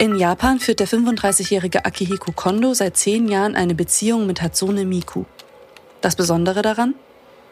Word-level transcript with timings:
In 0.00 0.16
Japan 0.16 0.60
führt 0.60 0.80
der 0.80 0.88
35-jährige 0.88 1.84
Akihiko 1.84 2.32
Kondo 2.32 2.72
seit 2.72 2.96
zehn 2.96 3.28
Jahren 3.28 3.54
eine 3.54 3.74
Beziehung 3.74 4.26
mit 4.26 4.40
Hatsune 4.40 4.86
Miku. 4.86 5.26
Das 6.00 6.16
Besondere 6.16 6.62
daran? 6.62 6.94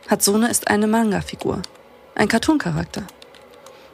Hatsune 0.08 0.48
ist 0.48 0.68
eine 0.68 0.86
Manga-Figur, 0.86 1.60
ein 2.14 2.26
Cartoon-Charakter. 2.26 3.02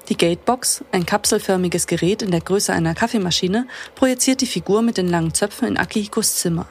Die 0.09 0.17
Gatebox, 0.17 0.85
ein 0.93 1.05
kapselförmiges 1.05 1.89
Gerät 1.89 2.23
in 2.23 2.31
der 2.31 2.43
Größe 2.43 2.73
einer 2.73 2.95
Kaffeemaschine, 2.95 3.67
projiziert 3.97 4.41
die 4.41 4.47
Figur 4.47 4.83
mit 4.83 4.99
den 4.99 5.09
langen 5.09 5.35
Zöpfen 5.35 5.67
in 5.67 5.77
Akihikos 5.77 6.37
Zimmer. 6.37 6.69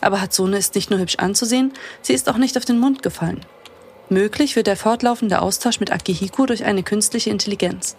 Aber 0.00 0.22
Hatsune 0.22 0.56
ist 0.56 0.74
nicht 0.74 0.88
nur 0.88 1.00
hübsch 1.00 1.16
anzusehen, 1.18 1.74
sie 2.00 2.14
ist 2.14 2.30
auch 2.30 2.38
nicht 2.38 2.56
auf 2.56 2.64
den 2.64 2.80
Mund 2.80 3.02
gefallen. 3.02 3.44
Möglich 4.08 4.56
wird 4.56 4.68
der 4.68 4.78
fortlaufende 4.78 5.42
Austausch 5.42 5.80
mit 5.80 5.92
Akihiko 5.92 6.46
durch 6.46 6.64
eine 6.64 6.82
künstliche 6.82 7.28
Intelligenz. 7.28 7.94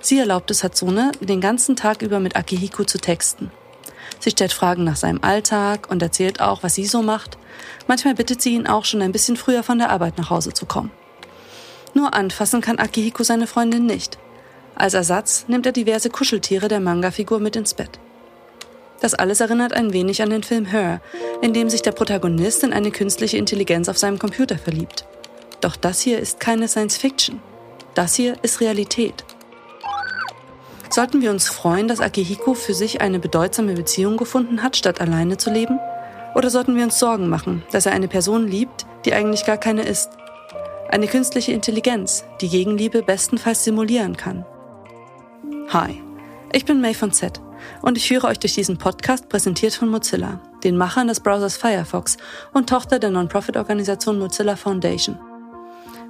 Sie 0.00 0.18
erlaubt 0.18 0.50
es 0.50 0.64
Hatsune, 0.64 1.12
den 1.20 1.40
ganzen 1.40 1.76
Tag 1.76 2.02
über 2.02 2.20
mit 2.20 2.36
Akihiko 2.36 2.84
zu 2.84 2.98
texten. 2.98 3.50
Sie 4.18 4.30
stellt 4.30 4.52
Fragen 4.52 4.84
nach 4.84 4.96
seinem 4.96 5.22
Alltag 5.22 5.90
und 5.90 6.02
erzählt 6.02 6.40
auch, 6.40 6.62
was 6.62 6.74
sie 6.74 6.86
so 6.86 7.02
macht. 7.02 7.38
Manchmal 7.86 8.14
bittet 8.14 8.40
sie 8.42 8.54
ihn 8.54 8.66
auch 8.66 8.84
schon 8.84 9.02
ein 9.02 9.12
bisschen 9.12 9.36
früher 9.36 9.62
von 9.62 9.78
der 9.78 9.90
Arbeit 9.90 10.18
nach 10.18 10.30
Hause 10.30 10.52
zu 10.52 10.66
kommen. 10.66 10.90
Nur 11.94 12.14
anfassen 12.14 12.60
kann 12.60 12.78
Akihiko 12.78 13.22
seine 13.22 13.46
Freundin 13.46 13.86
nicht. 13.86 14.18
Als 14.74 14.94
Ersatz 14.94 15.44
nimmt 15.48 15.66
er 15.66 15.72
diverse 15.72 16.08
Kuscheltiere 16.08 16.68
der 16.68 16.80
Manga-Figur 16.80 17.40
mit 17.40 17.56
ins 17.56 17.74
Bett. 17.74 17.98
Das 19.00 19.14
alles 19.14 19.40
erinnert 19.40 19.72
ein 19.72 19.92
wenig 19.92 20.22
an 20.22 20.30
den 20.30 20.44
Film 20.44 20.64
Her, 20.64 21.00
in 21.42 21.52
dem 21.52 21.68
sich 21.68 21.82
der 21.82 21.90
Protagonist 21.90 22.62
in 22.62 22.72
eine 22.72 22.92
künstliche 22.92 23.36
Intelligenz 23.36 23.88
auf 23.88 23.98
seinem 23.98 24.18
Computer 24.18 24.56
verliebt. 24.56 25.04
Doch 25.60 25.76
das 25.76 26.00
hier 26.00 26.18
ist 26.20 26.38
keine 26.40 26.68
Science 26.68 26.96
Fiction. 26.96 27.40
Das 27.94 28.14
hier 28.14 28.36
ist 28.42 28.60
Realität. 28.60 29.24
Sollten 30.92 31.22
wir 31.22 31.30
uns 31.30 31.48
freuen, 31.48 31.88
dass 31.88 32.02
Akihiko 32.02 32.52
für 32.52 32.74
sich 32.74 33.00
eine 33.00 33.18
bedeutsame 33.18 33.72
Beziehung 33.72 34.18
gefunden 34.18 34.62
hat, 34.62 34.76
statt 34.76 35.00
alleine 35.00 35.38
zu 35.38 35.50
leben? 35.50 35.80
Oder 36.34 36.50
sollten 36.50 36.76
wir 36.76 36.84
uns 36.84 36.98
Sorgen 36.98 37.30
machen, 37.30 37.62
dass 37.72 37.86
er 37.86 37.92
eine 37.92 38.08
Person 38.08 38.46
liebt, 38.46 38.84
die 39.06 39.14
eigentlich 39.14 39.46
gar 39.46 39.56
keine 39.56 39.84
ist? 39.84 40.10
Eine 40.90 41.06
künstliche 41.06 41.52
Intelligenz, 41.52 42.26
die 42.42 42.50
Gegenliebe 42.50 43.02
bestenfalls 43.02 43.64
simulieren 43.64 44.18
kann. 44.18 44.44
Hi, 45.70 46.02
ich 46.52 46.66
bin 46.66 46.82
May 46.82 46.92
von 46.92 47.10
Z 47.10 47.40
und 47.80 47.96
ich 47.96 48.06
führe 48.06 48.26
euch 48.26 48.38
durch 48.38 48.52
diesen 48.52 48.76
Podcast 48.76 49.30
präsentiert 49.30 49.72
von 49.72 49.88
Mozilla, 49.88 50.40
den 50.62 50.76
Machern 50.76 51.08
des 51.08 51.20
Browsers 51.20 51.56
Firefox 51.56 52.18
und 52.52 52.68
Tochter 52.68 52.98
der 52.98 53.08
Non-Profit-Organisation 53.08 54.18
Mozilla 54.18 54.56
Foundation. 54.56 55.18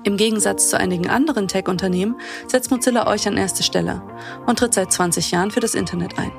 Im 0.04 0.16
Gegensatz 0.16 0.68
zu 0.68 0.78
einigen 0.78 1.08
anderen 1.08 1.46
Tech-Unternehmen 1.46 2.16
setzt 2.48 2.70
Mozilla 2.70 3.06
euch 3.06 3.28
an 3.28 3.36
erste 3.36 3.62
Stelle 3.62 4.02
und 4.46 4.58
tritt 4.58 4.74
seit 4.74 4.92
20 4.92 5.30
Jahren 5.30 5.50
für 5.50 5.60
das 5.60 5.74
Internet 5.74 6.18
ein. 6.18 6.32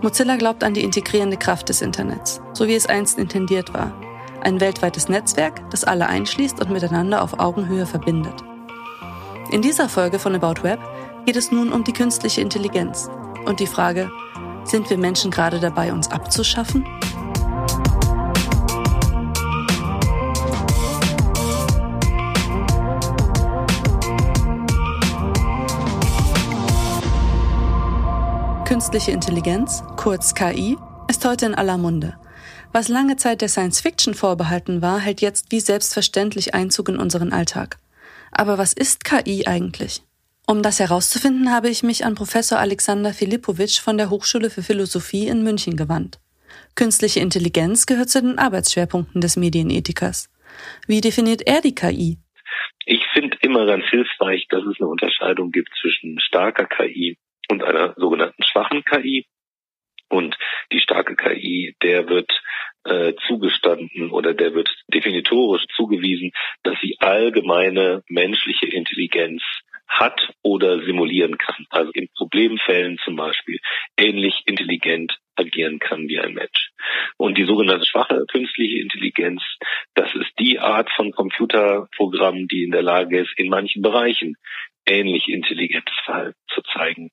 Mozilla 0.00 0.36
glaubt 0.36 0.62
an 0.62 0.74
die 0.74 0.84
integrierende 0.84 1.36
Kraft 1.36 1.68
des 1.68 1.82
Internets, 1.82 2.40
so 2.52 2.68
wie 2.68 2.74
es 2.74 2.86
einst 2.86 3.18
intendiert 3.18 3.74
war. 3.74 3.92
Ein 4.42 4.60
weltweites 4.60 5.08
Netzwerk, 5.08 5.70
das 5.70 5.84
alle 5.84 6.08
einschließt 6.08 6.60
und 6.60 6.70
miteinander 6.70 7.22
auf 7.22 7.38
Augenhöhe 7.38 7.86
verbindet. 7.86 8.42
In 9.50 9.62
dieser 9.62 9.88
Folge 9.88 10.18
von 10.18 10.34
About 10.34 10.62
Web 10.62 10.80
geht 11.26 11.36
es 11.36 11.52
nun 11.52 11.72
um 11.72 11.84
die 11.84 11.92
künstliche 11.92 12.40
Intelligenz 12.40 13.08
und 13.44 13.60
die 13.60 13.66
Frage, 13.66 14.10
sind 14.64 14.88
wir 14.88 14.98
Menschen 14.98 15.30
gerade 15.30 15.58
dabei, 15.58 15.92
uns 15.92 16.10
abzuschaffen? 16.10 16.84
Künstliche 28.72 29.10
Intelligenz, 29.10 29.84
kurz 29.98 30.34
KI, 30.34 30.78
ist 31.06 31.26
heute 31.26 31.44
in 31.44 31.54
aller 31.54 31.76
Munde. 31.76 32.16
Was 32.72 32.88
lange 32.88 33.16
Zeit 33.16 33.42
der 33.42 33.50
Science 33.50 33.82
Fiction 33.82 34.14
vorbehalten 34.14 34.80
war, 34.80 34.98
hält 34.98 35.20
jetzt 35.20 35.52
wie 35.52 35.60
selbstverständlich 35.60 36.54
Einzug 36.54 36.88
in 36.88 36.96
unseren 36.96 37.34
Alltag. 37.34 37.76
Aber 38.30 38.56
was 38.56 38.72
ist 38.72 39.04
KI 39.04 39.46
eigentlich? 39.46 40.00
Um 40.46 40.62
das 40.62 40.80
herauszufinden, 40.80 41.52
habe 41.52 41.68
ich 41.68 41.82
mich 41.82 42.06
an 42.06 42.14
Professor 42.14 42.60
Alexander 42.60 43.12
Filipowitsch 43.12 43.78
von 43.78 43.98
der 43.98 44.08
Hochschule 44.08 44.48
für 44.48 44.62
Philosophie 44.62 45.26
in 45.28 45.42
München 45.42 45.76
gewandt. 45.76 46.18
Künstliche 46.74 47.20
Intelligenz 47.20 47.84
gehört 47.84 48.08
zu 48.08 48.22
den 48.22 48.38
Arbeitsschwerpunkten 48.38 49.20
des 49.20 49.36
Medienethikers. 49.36 50.30
Wie 50.86 51.02
definiert 51.02 51.42
er 51.46 51.60
die 51.60 51.74
KI? 51.74 52.16
Ich 52.86 53.04
finde 53.12 53.36
immer 53.42 53.66
ganz 53.66 53.84
hilfreich, 53.90 54.46
dass 54.48 54.64
es 54.64 54.80
eine 54.80 54.88
Unterscheidung 54.88 55.52
gibt 55.52 55.68
zwischen 55.78 56.18
starker 56.20 56.64
KI 56.64 57.18
und 57.52 57.62
einer 57.62 57.94
sogenannten 57.96 58.42
schwachen 58.42 58.82
KI. 58.82 59.26
Und 60.08 60.36
die 60.72 60.80
starke 60.80 61.16
KI, 61.16 61.74
der 61.82 62.08
wird 62.08 62.30
äh, 62.84 63.12
zugestanden 63.26 64.10
oder 64.10 64.34
der 64.34 64.54
wird 64.54 64.68
definitorisch 64.88 65.64
zugewiesen, 65.76 66.32
dass 66.64 66.78
sie 66.80 66.96
allgemeine 66.98 68.02
menschliche 68.08 68.66
Intelligenz 68.66 69.42
hat 69.86 70.32
oder 70.42 70.82
simulieren 70.82 71.36
kann. 71.36 71.66
Also 71.70 71.90
in 71.92 72.08
Problemfällen 72.16 72.98
zum 73.04 73.16
Beispiel 73.16 73.58
ähnlich 73.98 74.42
intelligent 74.46 75.18
agieren 75.36 75.78
kann 75.78 76.08
wie 76.08 76.18
ein 76.18 76.34
Mensch. 76.34 76.70
Und 77.16 77.36
die 77.36 77.44
sogenannte 77.44 77.86
schwache 77.86 78.24
künstliche 78.30 78.80
Intelligenz, 78.80 79.42
das 79.94 80.14
ist 80.14 80.32
die 80.38 80.58
Art 80.58 80.90
von 80.96 81.12
Computerprogramm, 81.12 82.48
die 82.48 82.64
in 82.64 82.70
der 82.70 82.82
Lage 82.82 83.20
ist, 83.20 83.32
in 83.36 83.48
manchen 83.48 83.82
Bereichen 83.82 84.36
ähnlich 84.86 85.28
intelligentes 85.28 85.94
Verhalten 86.04 86.38
zu 86.48 86.62
zeigen. 86.62 87.10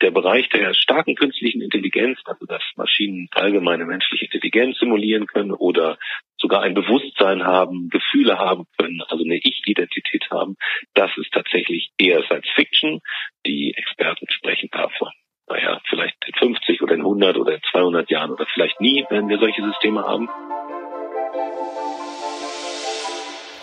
Der 0.00 0.10
Bereich 0.10 0.48
der 0.48 0.74
starken 0.74 1.14
künstlichen 1.14 1.62
Intelligenz, 1.62 2.18
also 2.24 2.46
dass 2.46 2.62
Maschinen 2.76 3.28
allgemeine 3.32 3.84
menschliche 3.84 4.26
Intelligenz 4.26 4.78
simulieren 4.78 5.26
können 5.26 5.52
oder 5.52 5.98
sogar 6.38 6.62
ein 6.62 6.74
Bewusstsein 6.74 7.44
haben, 7.44 7.88
Gefühle 7.88 8.38
haben 8.38 8.64
können, 8.76 9.00
also 9.08 9.24
eine 9.24 9.36
Ich-Identität 9.36 10.28
haben, 10.30 10.56
das 10.94 11.10
ist 11.16 11.32
tatsächlich 11.32 11.90
eher 11.98 12.22
Science 12.24 12.48
Fiction. 12.54 13.00
Die 13.46 13.74
Experten 13.76 14.26
sprechen 14.28 14.68
davon. 14.72 15.10
Naja, 15.48 15.80
vielleicht 15.88 16.16
in 16.26 16.34
50 16.34 16.82
oder 16.82 16.94
in 16.94 17.00
100 17.00 17.36
oder 17.36 17.54
in 17.54 17.60
200 17.70 18.10
Jahren 18.10 18.30
oder 18.30 18.46
vielleicht 18.52 18.80
nie, 18.80 19.04
wenn 19.10 19.28
wir 19.28 19.38
solche 19.38 19.62
Systeme 19.62 20.02
haben. 20.02 20.28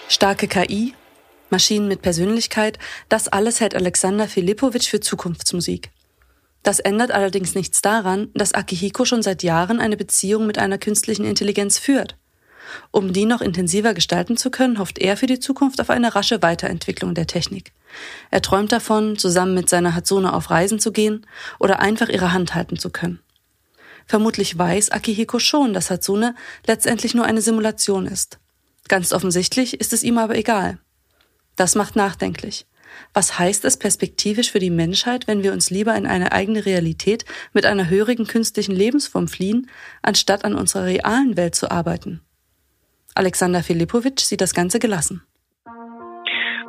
Starke 0.08 0.48
KI, 0.48 0.94
Maschinen 1.50 1.88
mit 1.88 2.02
Persönlichkeit, 2.02 2.80
das 3.08 3.28
alles 3.28 3.60
hält 3.60 3.76
Alexander 3.76 4.28
Filipowitsch 4.28 4.90
für 4.90 5.00
Zukunftsmusik. 5.00 5.92
Das 6.64 6.80
ändert 6.80 7.12
allerdings 7.12 7.56
nichts 7.56 7.82
daran, 7.82 8.30
dass 8.34 8.54
Akihiko 8.54 9.06
schon 9.06 9.24
seit 9.24 9.44
Jahren 9.44 9.80
eine 9.80 9.98
Beziehung 9.98 10.46
mit 10.46 10.58
einer 10.58 10.78
künstlichen 10.78 11.26
Intelligenz 11.26 11.80
führt. 11.80 12.18
Um 12.92 13.14
die 13.14 13.26
noch 13.26 13.42
intensiver 13.42 13.94
gestalten 13.94 14.38
zu 14.38 14.52
können, 14.52 14.78
hofft 14.78 15.00
er 15.00 15.18
für 15.18 15.26
die 15.26 15.40
Zukunft 15.40 15.82
auf 15.82 15.90
eine 15.90 16.16
rasche 16.16 16.42
Weiterentwicklung 16.42 17.16
der 17.16 17.28
Technik. 17.28 17.72
Er 18.30 18.42
träumt 18.42 18.72
davon, 18.72 19.18
zusammen 19.18 19.56
mit 19.56 19.70
seiner 19.70 19.96
Hatsune 19.96 20.34
auf 20.34 20.52
Reisen 20.52 20.80
zu 20.80 20.92
gehen 20.92 21.26
oder 21.58 21.80
einfach 21.80 22.10
ihre 22.10 22.34
Hand 22.34 22.54
halten 22.54 22.78
zu 22.78 22.90
können. 22.90 23.20
Vermutlich 24.06 24.58
weiß 24.58 24.92
Akihiko 24.92 25.40
schon, 25.40 25.74
dass 25.74 25.90
Hatsune 25.90 26.36
letztendlich 26.68 27.14
nur 27.14 27.26
eine 27.26 27.42
Simulation 27.42 28.06
ist. 28.06 28.40
Ganz 28.88 29.14
offensichtlich 29.14 29.80
ist 29.80 29.94
es 29.94 30.04
ihm 30.04 30.18
aber 30.18 30.36
egal. 30.36 30.80
Das 31.60 31.76
macht 31.76 31.98
nachdenklich. 31.98 32.66
Was 33.14 33.38
heißt 33.38 33.66
es 33.66 33.78
perspektivisch 33.78 34.50
für 34.50 34.60
die 34.60 34.70
Menschheit, 34.70 35.28
wenn 35.28 35.44
wir 35.44 35.52
uns 35.52 35.70
lieber 35.70 35.94
in 35.94 36.08
eine 36.08 36.32
eigene 36.32 36.66
Realität 36.66 37.26
mit 37.52 37.66
einer 37.66 37.90
hörigen 37.90 38.26
künstlichen 38.26 38.74
Lebensform 38.74 39.28
fliehen, 39.28 39.70
anstatt 40.02 40.46
an 40.46 40.56
unserer 40.56 40.86
realen 40.86 41.36
Welt 41.36 41.56
zu 41.56 41.70
arbeiten? 41.70 42.22
Alexander 43.14 43.62
Filipowitsch 43.62 44.22
sieht 44.22 44.40
das 44.40 44.54
Ganze 44.54 44.80
gelassen. 44.80 45.22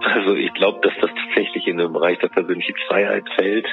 Also 0.03 0.35
ich 0.35 0.53
glaube, 0.55 0.81
dass 0.83 0.95
das 1.01 1.11
tatsächlich 1.15 1.69
in 1.69 1.77
den 1.77 1.93
Bereich 1.93 2.19
der 2.19 2.29
persönlichen 2.29 2.75
Freiheit 2.89 3.29
fällt. 3.37 3.69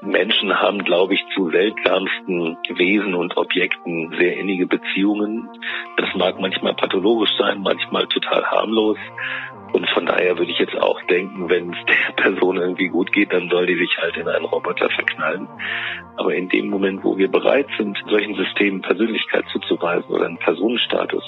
Menschen 0.00 0.60
haben, 0.60 0.84
glaube 0.84 1.14
ich, 1.14 1.24
zu 1.34 1.50
seltsamsten 1.50 2.56
Wesen 2.76 3.14
und 3.14 3.36
Objekten 3.36 4.14
sehr 4.16 4.36
innige 4.36 4.68
Beziehungen. 4.68 5.48
Das 5.96 6.14
mag 6.14 6.38
manchmal 6.38 6.74
pathologisch 6.74 7.30
sein, 7.36 7.60
manchmal 7.60 8.06
total 8.06 8.44
harmlos. 8.44 8.98
Und 9.72 9.88
von 9.90 10.06
daher 10.06 10.38
würde 10.38 10.52
ich 10.52 10.58
jetzt 10.58 10.76
auch 10.76 11.00
denken, 11.02 11.48
wenn 11.48 11.72
es 11.72 11.84
der 11.86 12.12
Person 12.22 12.56
irgendwie 12.56 12.88
gut 12.88 13.12
geht, 13.12 13.32
dann 13.32 13.48
soll 13.48 13.66
die 13.66 13.76
sich 13.76 13.96
halt 13.98 14.16
in 14.16 14.28
einen 14.28 14.44
Roboter 14.44 14.88
verknallen. 14.90 15.48
Aber 16.16 16.34
in 16.34 16.48
dem 16.48 16.68
Moment, 16.68 17.04
wo 17.04 17.16
wir 17.16 17.28
bereit 17.28 17.68
sind, 17.78 17.98
solchen 18.08 18.34
Systemen 18.34 18.82
Persönlichkeit 18.82 19.44
zuzuweisen 19.52 20.10
oder 20.10 20.26
einen 20.26 20.38
Personenstatus, 20.38 21.24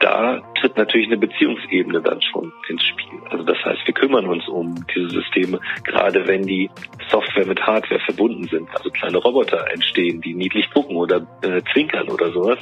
da 0.00 0.40
tritt 0.58 0.78
natürlich 0.78 1.08
eine 1.08 1.18
Beziehungsebene 1.18 2.00
dann 2.00 2.22
schon 2.22 2.52
ins 2.68 2.82
Spiel. 2.82 3.20
Also 3.28 3.44
das 3.44 3.62
heißt, 3.62 3.86
wir 3.86 3.94
kümmern 3.94 4.26
uns 4.26 4.48
um 4.48 4.74
diese 4.94 5.10
Systeme, 5.10 5.60
gerade 5.84 6.26
wenn 6.26 6.42
die 6.42 6.70
Software 7.10 7.46
mit 7.46 7.60
Hardware 7.60 8.00
verbunden 8.00 8.48
sind. 8.48 8.68
Also 8.74 8.90
kleine 8.90 9.18
Roboter 9.18 9.70
entstehen, 9.70 10.22
die 10.22 10.34
niedlich 10.34 10.70
gucken 10.70 10.96
oder 10.96 11.26
äh, 11.42 11.60
zwinkern 11.72 12.08
oder 12.08 12.32
sowas. 12.32 12.58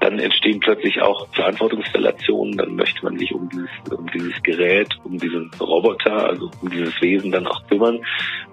Dann 0.00 0.18
entstehen 0.18 0.60
plötzlich 0.60 1.00
auch 1.00 1.26
Verantwortungsrelationen. 1.32 2.56
Dann 2.56 2.76
möchte 2.76 3.04
man 3.04 3.18
sich 3.18 3.32
um 3.32 3.48
dieses, 3.48 3.70
um 3.90 4.06
dieses 4.10 4.42
Gerät, 4.42 4.88
um 5.04 5.18
diesen 5.18 5.50
Roboter, 5.60 6.28
also 6.28 6.50
um 6.60 6.70
dieses 6.70 7.00
Wesen 7.00 7.32
dann 7.32 7.46
auch 7.46 7.66
kümmern. 7.66 8.00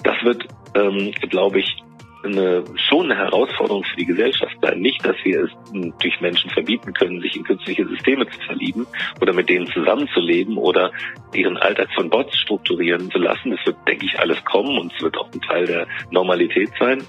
Das 0.04 0.16
wird, 0.24 0.48
ähm, 0.76 1.12
glaube 1.30 1.60
ich, 1.60 1.83
eine, 2.24 2.64
schon 2.90 3.12
eine 3.12 3.18
Herausforderung 3.18 3.84
für 3.84 3.98
die 3.98 4.06
Gesellschaft 4.06 4.56
sein. 4.62 4.80
Nicht, 4.80 5.06
dass 5.06 5.16
wir 5.24 5.44
es 5.44 5.52
durch 6.00 6.22
Menschen 6.22 6.50
verbieten 6.50 6.94
können, 6.94 7.22
sich 7.22 7.36
in 7.36 7.44
künstliche 7.44 7.86
Systeme 7.88 8.28
zu 8.28 8.40
verlieben 8.46 8.88
oder 9.22 9.34
mit 9.34 9.50
denen 9.50 9.68
zusammenzuleben 9.68 10.58
oder 10.58 10.92
ihren 11.34 11.58
Alltag 11.58 11.90
von 11.96 12.10
Bots 12.10 12.38
strukturieren 12.38 13.12
zu 13.12 13.18
lassen. 13.18 13.52
Das 13.52 13.66
wird, 13.66 13.78
denke 13.88 14.06
ich, 14.06 14.20
alles 14.20 14.44
kommen 14.46 14.78
und 14.78 14.94
es 14.94 15.02
wird 15.02 15.18
auch 15.18 15.30
ein 15.34 15.42
Teil 15.42 15.66
der 15.66 15.88
Normalität 16.12 16.72
sein. 16.80 17.04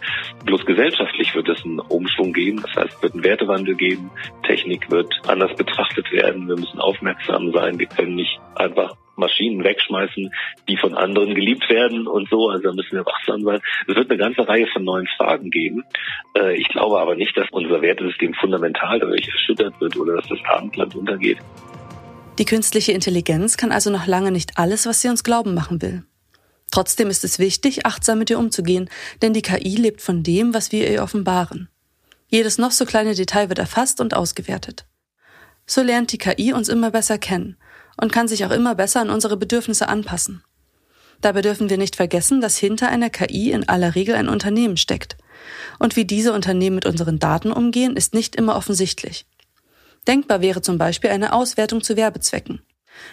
Bloß 0.44 0.64
gesellschaftlich 0.66 1.34
wird 1.34 1.48
es 1.48 1.64
einen 1.64 1.80
Umschwung 1.80 2.32
geben. 2.32 2.62
Das 2.62 2.84
heißt, 2.84 2.96
es 2.96 3.02
wird 3.02 3.14
einen 3.14 3.24
Wertewandel 3.24 3.74
geben. 3.74 4.10
Technik 4.46 4.90
wird 4.90 5.14
anders 5.26 5.54
betrachtet 5.56 6.10
werden. 6.12 6.48
Wir 6.48 6.56
müssen 6.56 6.80
aufmerksam 6.80 7.52
sein. 7.52 7.78
Wir 7.78 7.86
können 7.86 8.14
nicht 8.16 8.38
einfach 8.56 8.96
Maschinen 9.16 9.64
wegschmeißen, 9.64 10.32
die 10.68 10.76
von 10.76 10.94
anderen 10.94 11.34
geliebt 11.34 11.68
werden 11.68 12.06
und 12.06 12.28
so. 12.28 12.48
Also 12.48 12.68
da 12.68 12.72
müssen 12.74 12.92
wir 12.92 13.06
wachsam 13.06 13.42
sein. 13.42 13.60
Es 13.86 13.94
wird 13.94 14.10
eine 14.10 14.18
ganze 14.18 14.46
Reihe 14.46 14.66
von 14.68 14.84
neuen 14.84 15.06
Fragen 15.16 15.50
geben. 15.50 15.84
Äh, 16.36 16.56
ich 16.56 16.68
glaube 16.68 17.00
aber 17.00 17.14
nicht, 17.14 17.36
dass 17.36 17.46
unser 17.50 17.82
Wertesystem 17.82 18.34
fundamental 18.34 18.98
dadurch 18.98 19.28
erschüttert 19.28 19.80
wird 19.80 19.96
oder 19.96 20.16
dass 20.16 20.28
das 20.28 20.38
Abendland 20.44 20.94
untergeht. 20.94 21.38
Die 22.38 22.44
künstliche 22.44 22.92
Intelligenz 22.92 23.56
kann 23.56 23.70
also 23.70 23.90
noch 23.90 24.06
lange 24.06 24.32
nicht 24.32 24.58
alles, 24.58 24.86
was 24.86 25.00
sie 25.00 25.08
uns 25.08 25.22
glauben 25.22 25.54
machen 25.54 25.80
will. 25.82 26.04
Trotzdem 26.72 27.08
ist 27.08 27.22
es 27.22 27.38
wichtig, 27.38 27.86
achtsam 27.86 28.18
mit 28.18 28.30
ihr 28.30 28.38
umzugehen, 28.38 28.90
denn 29.22 29.32
die 29.32 29.42
KI 29.42 29.76
lebt 29.76 30.00
von 30.00 30.24
dem, 30.24 30.54
was 30.54 30.72
wir 30.72 30.90
ihr 30.90 31.02
offenbaren. 31.04 31.68
Jedes 32.26 32.58
noch 32.58 32.72
so 32.72 32.84
kleine 32.84 33.14
Detail 33.14 33.48
wird 33.48 33.60
erfasst 33.60 34.00
und 34.00 34.14
ausgewertet. 34.14 34.86
So 35.66 35.82
lernt 35.82 36.10
die 36.10 36.18
KI 36.18 36.52
uns 36.52 36.68
immer 36.68 36.90
besser 36.90 37.18
kennen 37.18 37.56
und 38.00 38.12
kann 38.12 38.28
sich 38.28 38.44
auch 38.44 38.50
immer 38.50 38.74
besser 38.74 39.00
an 39.00 39.10
unsere 39.10 39.36
Bedürfnisse 39.36 39.88
anpassen. 39.88 40.42
Dabei 41.20 41.42
dürfen 41.42 41.70
wir 41.70 41.78
nicht 41.78 41.96
vergessen, 41.96 42.40
dass 42.40 42.56
hinter 42.56 42.88
einer 42.88 43.10
KI 43.10 43.52
in 43.52 43.68
aller 43.68 43.94
Regel 43.94 44.14
ein 44.14 44.28
Unternehmen 44.28 44.76
steckt. 44.76 45.16
Und 45.78 45.96
wie 45.96 46.04
diese 46.04 46.32
Unternehmen 46.32 46.76
mit 46.76 46.86
unseren 46.86 47.18
Daten 47.18 47.52
umgehen, 47.52 47.96
ist 47.96 48.14
nicht 48.14 48.36
immer 48.36 48.56
offensichtlich. 48.56 49.26
Denkbar 50.06 50.42
wäre 50.42 50.60
zum 50.60 50.76
Beispiel 50.76 51.10
eine 51.10 51.32
Auswertung 51.32 51.82
zu 51.82 51.96
Werbezwecken. 51.96 52.60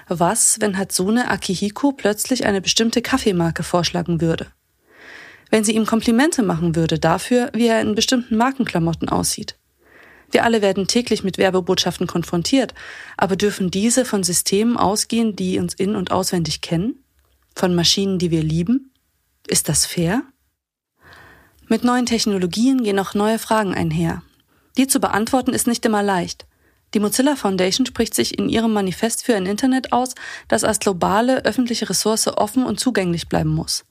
Was, 0.07 0.59
wenn 0.59 0.77
Hatsune 0.77 1.29
Akihiko 1.29 1.91
plötzlich 1.91 2.45
eine 2.45 2.61
bestimmte 2.61 3.01
Kaffeemarke 3.01 3.63
vorschlagen 3.63 4.21
würde? 4.21 4.47
Wenn 5.49 5.63
sie 5.63 5.75
ihm 5.75 5.85
Komplimente 5.85 6.43
machen 6.43 6.75
würde 6.75 6.99
dafür, 6.99 7.49
wie 7.53 7.67
er 7.67 7.81
in 7.81 7.95
bestimmten 7.95 8.37
Markenklamotten 8.37 9.09
aussieht? 9.09 9.57
Wir 10.31 10.45
alle 10.45 10.61
werden 10.61 10.87
täglich 10.87 11.23
mit 11.23 11.37
Werbebotschaften 11.37 12.07
konfrontiert, 12.07 12.73
aber 13.17 13.35
dürfen 13.35 13.69
diese 13.69 14.05
von 14.05 14.23
Systemen 14.23 14.77
ausgehen, 14.77 15.35
die 15.35 15.59
uns 15.59 15.73
in 15.73 15.95
und 15.95 16.11
auswendig 16.11 16.61
kennen? 16.61 17.03
Von 17.53 17.75
Maschinen, 17.75 18.17
die 18.17 18.31
wir 18.31 18.41
lieben? 18.41 18.93
Ist 19.47 19.67
das 19.67 19.85
fair? 19.85 20.23
Mit 21.67 21.83
neuen 21.83 22.05
Technologien 22.05 22.83
gehen 22.83 22.99
auch 22.99 23.13
neue 23.13 23.39
Fragen 23.39 23.73
einher. 23.73 24.23
Die 24.77 24.87
zu 24.87 24.99
beantworten 24.99 25.53
ist 25.53 25.67
nicht 25.67 25.85
immer 25.85 26.03
leicht. 26.03 26.45
Die 26.93 26.99
Mozilla 26.99 27.35
Foundation 27.35 27.85
spricht 27.85 28.13
sich 28.13 28.37
in 28.37 28.49
ihrem 28.49 28.73
Manifest 28.73 29.23
für 29.23 29.35
ein 29.35 29.45
Internet 29.45 29.93
aus, 29.93 30.15
das 30.47 30.63
als 30.63 30.79
globale 30.79 31.45
öffentliche 31.45 31.89
Ressource 31.89 32.27
offen 32.27 32.65
und 32.65 32.79
zugänglich 32.79 33.29
bleiben 33.29 33.49
muss. 33.49 33.85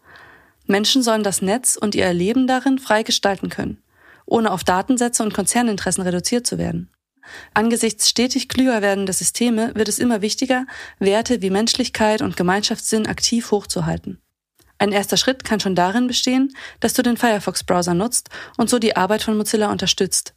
Menschen 0.66 1.02
sollen 1.02 1.22
das 1.22 1.42
Netz 1.42 1.76
und 1.76 1.94
ihr 1.94 2.04
Erleben 2.04 2.46
darin 2.46 2.78
frei 2.78 3.02
gestalten 3.02 3.48
können 3.48 3.82
ohne 4.30 4.50
auf 4.50 4.64
Datensätze 4.64 5.22
und 5.22 5.34
Konzerninteressen 5.34 6.02
reduziert 6.02 6.46
zu 6.46 6.56
werden. 6.58 6.90
Angesichts 7.54 8.08
stetig 8.08 8.48
klüger 8.48 8.82
werdender 8.82 9.12
Systeme 9.12 9.72
wird 9.74 9.88
es 9.88 9.98
immer 9.98 10.22
wichtiger, 10.22 10.66
Werte 10.98 11.42
wie 11.42 11.50
Menschlichkeit 11.50 12.22
und 12.22 12.36
Gemeinschaftssinn 12.36 13.06
aktiv 13.06 13.50
hochzuhalten. 13.50 14.20
Ein 14.78 14.92
erster 14.92 15.18
Schritt 15.18 15.44
kann 15.44 15.60
schon 15.60 15.74
darin 15.74 16.06
bestehen, 16.06 16.54
dass 16.80 16.94
du 16.94 17.02
den 17.02 17.18
Firefox-Browser 17.18 17.92
nutzt 17.92 18.30
und 18.56 18.70
so 18.70 18.78
die 18.78 18.96
Arbeit 18.96 19.22
von 19.22 19.36
Mozilla 19.36 19.70
unterstützt. 19.70 20.34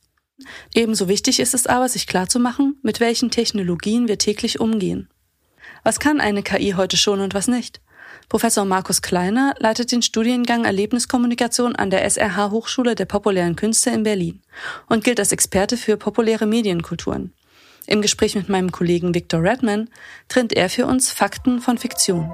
Ebenso 0.73 1.07
wichtig 1.07 1.39
ist 1.39 1.53
es 1.53 1.67
aber, 1.67 1.87
sich 1.87 2.07
klarzumachen, 2.07 2.77
mit 2.81 2.99
welchen 2.99 3.31
Technologien 3.31 4.07
wir 4.07 4.17
täglich 4.17 4.59
umgehen. 4.59 5.09
Was 5.83 5.99
kann 5.99 6.19
eine 6.19 6.43
KI 6.43 6.73
heute 6.75 6.97
schon 6.97 7.21
und 7.21 7.33
was 7.33 7.47
nicht? 7.47 7.81
Professor 8.29 8.65
Markus 8.65 9.01
Kleiner 9.01 9.53
leitet 9.59 9.91
den 9.91 10.01
Studiengang 10.01 10.65
Erlebniskommunikation 10.65 11.75
an 11.75 11.89
der 11.89 12.09
SRH 12.09 12.51
Hochschule 12.51 12.95
der 12.95 13.05
populären 13.05 13.55
Künste 13.55 13.89
in 13.91 14.03
Berlin 14.03 14.41
und 14.87 15.03
gilt 15.03 15.19
als 15.19 15.31
Experte 15.31 15.77
für 15.77 15.97
populäre 15.97 16.45
Medienkulturen. 16.45 17.33
Im 17.85 18.01
Gespräch 18.01 18.35
mit 18.35 18.49
meinem 18.49 18.71
Kollegen 18.71 19.13
Victor 19.13 19.43
Redman 19.43 19.89
trennt 20.29 20.53
er 20.53 20.69
für 20.69 20.85
uns 20.85 21.11
Fakten 21.11 21.59
von 21.59 21.77
Fiktion. 21.77 22.33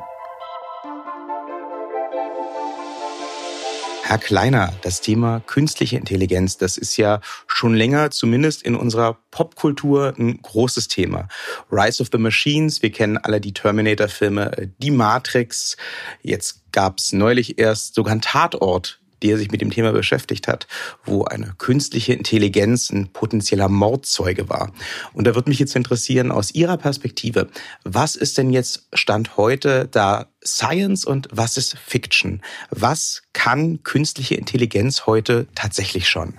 Herr 4.10 4.18
Kleiner, 4.18 4.74
das 4.82 5.02
Thema 5.02 5.40
künstliche 5.42 5.96
Intelligenz, 5.96 6.58
das 6.58 6.78
ist 6.78 6.98
ja 6.98 7.22
schon 7.46 7.76
länger, 7.76 8.10
zumindest 8.10 8.64
in 8.64 8.74
unserer 8.76 9.20
Popkultur, 9.30 10.16
ein 10.18 10.42
großes 10.42 10.88
Thema. 10.88 11.28
Rise 11.72 12.02
of 12.02 12.10
the 12.12 12.18
Machines, 12.18 12.82
wir 12.82 12.92
kennen 12.92 13.20
alle 13.20 13.40
die 13.40 13.54
Terminator-Filme, 13.54 14.58
äh, 14.58 14.68
die 14.80 14.90
Matrix. 14.90 15.78
Jetzt 16.24 16.72
gab's 16.72 17.14
neulich 17.14 17.60
erst 17.60 17.94
sogar 17.94 18.14
einen 18.14 18.22
Tatort 18.22 19.00
der 19.24 19.38
sich 19.38 19.52
mit 19.52 19.62
dem 19.62 19.72
Thema 19.72 19.92
beschäftigt 19.92 20.48
hat, 20.48 20.68
wo 21.04 21.24
eine 21.26 21.54
künstliche 21.58 22.14
Intelligenz 22.14 22.90
ein 22.90 23.12
potenzieller 23.12 23.70
Mordzeuge 23.70 24.50
war. 24.50 24.72
Und 25.14 25.26
da 25.28 25.36
würde 25.36 25.50
mich 25.50 25.60
jetzt 25.60 25.76
interessieren, 25.76 26.32
aus 26.32 26.52
Ihrer 26.52 26.78
Perspektive, 26.78 27.48
was 27.84 28.16
ist 28.16 28.38
denn 28.38 28.52
jetzt 28.52 28.88
Stand 28.94 29.38
heute 29.38 29.88
da 29.90 30.28
Science 30.46 31.06
und 31.06 31.28
was 31.32 31.58
ist 31.58 31.78
Fiction? 31.78 32.42
Was 32.70 33.24
kann 33.34 33.84
künstliche 33.84 34.36
Intelligenz 34.36 35.06
heute 35.06 35.48
tatsächlich 35.56 36.08
schon? 36.08 36.34